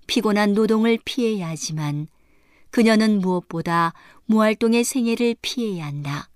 피곤한 0.07 0.53
노동을 0.53 0.97
피해야 1.03 1.49
하지만 1.49 2.07
그녀는 2.69 3.19
무엇보다 3.19 3.93
무활동의 4.25 4.83
생애를 4.83 5.35
피해야 5.41 5.85
한다. 5.85 6.29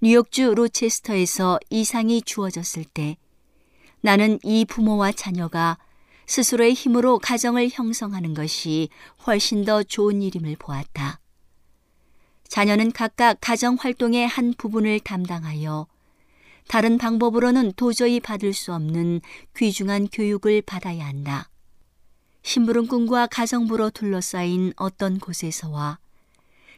뉴욕주 0.00 0.54
로체스터에서 0.54 1.60
이상이 1.68 2.22
주어졌을 2.22 2.84
때 2.84 3.18
나는 4.00 4.38
이 4.42 4.64
부모와 4.64 5.12
자녀가 5.12 5.76
스스로의 6.26 6.72
힘으로 6.72 7.18
가정을 7.18 7.68
형성하는 7.70 8.32
것이 8.32 8.88
훨씬 9.26 9.64
더 9.64 9.82
좋은 9.82 10.22
일임을 10.22 10.56
보았다. 10.58 11.20
자녀는 12.48 12.92
각각 12.92 13.36
가정 13.40 13.76
활동의 13.78 14.26
한 14.26 14.54
부분을 14.56 15.00
담당하여 15.00 15.86
다른 16.66 16.98
방법으로는 16.98 17.72
도저히 17.76 18.20
받을 18.20 18.54
수 18.54 18.72
없는 18.72 19.20
귀중한 19.56 20.08
교육을 20.08 20.62
받아야 20.62 21.04
한다. 21.04 21.49
심부름꾼과 22.42 23.26
가정부로 23.28 23.90
둘러싸인 23.90 24.72
어떤 24.76 25.18
곳에서와 25.18 25.98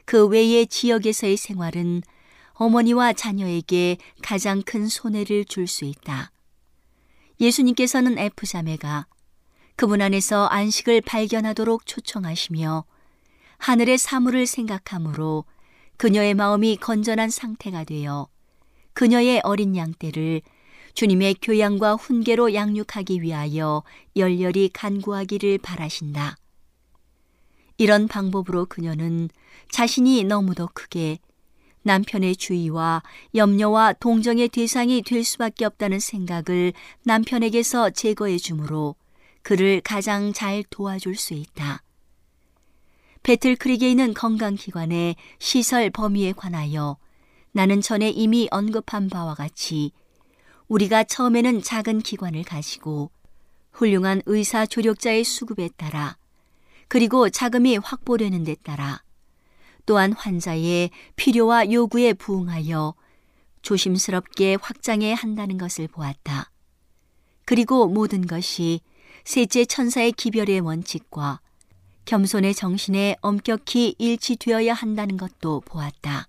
그 0.05 0.27
외의 0.27 0.67
지역에서의 0.67 1.37
생활은 1.37 2.03
어머니와 2.55 3.13
자녀에게 3.13 3.99
가장 4.23 4.63
큰 4.63 4.89
손해를 4.89 5.45
줄 5.45 5.67
수 5.67 5.85
있다. 5.85 6.31
예수님께서는 7.41 8.19
F자매가 8.19 9.07
그분 9.77 10.01
안에서 10.03 10.47
안식을 10.47 11.01
발견하도록 11.01 11.87
초청하시며 11.87 12.85
하늘의 13.59 13.99
사물을 13.99 14.47
생각함으로 14.47 15.45
그녀의 15.97 16.35
마음이 16.35 16.77
건전한 16.77 17.31
상태가 17.31 17.85
되어 17.85 18.29
그녀의 18.93 19.41
어린 19.45 19.77
양떼를 19.77 20.43
주님의 20.95 21.37
교양과 21.41 21.95
훈계로 21.95 22.55
양육하기 22.55 23.23
위하여 23.23 23.83
열렬히 24.17 24.71
간구하기를 24.73 25.59
바라신다. 25.59 26.37
이런 27.79 28.09
방법으로 28.09 28.67
그녀는 28.67 29.29
자신이 29.71 30.25
너무도 30.25 30.69
크게 30.75 31.19
남편의 31.83 32.37
주의와 32.37 33.03
염려와 33.35 33.95
동정의 33.95 34.49
대상이 34.49 35.03
될 35.03 35.25
수밖에 35.25 35.65
없다는 35.65 35.99
생각을 35.99 36.73
남편에게서 37.05 37.91
제거해 37.91 38.39
주므로 38.39 38.95
그를 39.43 39.81
가장 39.81 40.33
잘 40.33 40.63
도와줄 40.71 41.17
수 41.17 41.35
있다. 41.35 41.83
배틀크릭에 43.25 43.91
있는 43.91 44.15
건강기관의 44.15 45.17
시설 45.39 45.91
범위에 45.91 46.33
관하여 46.33 46.99
나는 47.53 47.81
전에 47.81 48.11
이미 48.11 48.49
언급한 48.51 49.09
바와 49.09 49.35
같이 49.35 49.93
우리가 50.69 51.05
처음에는 51.05 51.63
작은 51.63 52.01
기관을 52.01 52.45
가지고 52.45 53.11
훌륭한 53.73 54.23
의사 54.27 54.67
조력자의 54.67 55.25
수급에 55.25 55.69
따라 55.77 56.17
그리고 56.89 57.31
자금이 57.31 57.79
확보되는 57.79 58.45
데 58.45 58.55
따라 58.57 59.03
또한 59.87 60.13
환자의 60.13 60.91
필요와 61.17 61.73
요구에 61.73 62.13
부응하여 62.13 62.95
조심스럽게 63.63 64.59
확장해야 64.61 65.15
한다는 65.15 65.57
것을 65.59 65.89
보았다. 65.89 66.51
그리고 67.45 67.87
모든 67.89 68.27
것이 68.27 68.81
셋째 69.25 69.65
천사의 69.65 70.13
기별의 70.13 70.61
원칙과 70.61 71.41
겸손의 72.05 72.55
정신에 72.55 73.17
엄격히 73.21 73.95
일치되어야 73.99 74.75
한다는 74.75 75.17
것도 75.17 75.61
보았다. 75.65 76.29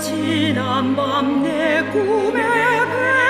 지난 0.00 0.96
밤 0.96 1.42
내 1.42 1.82
꿈에 1.92 3.29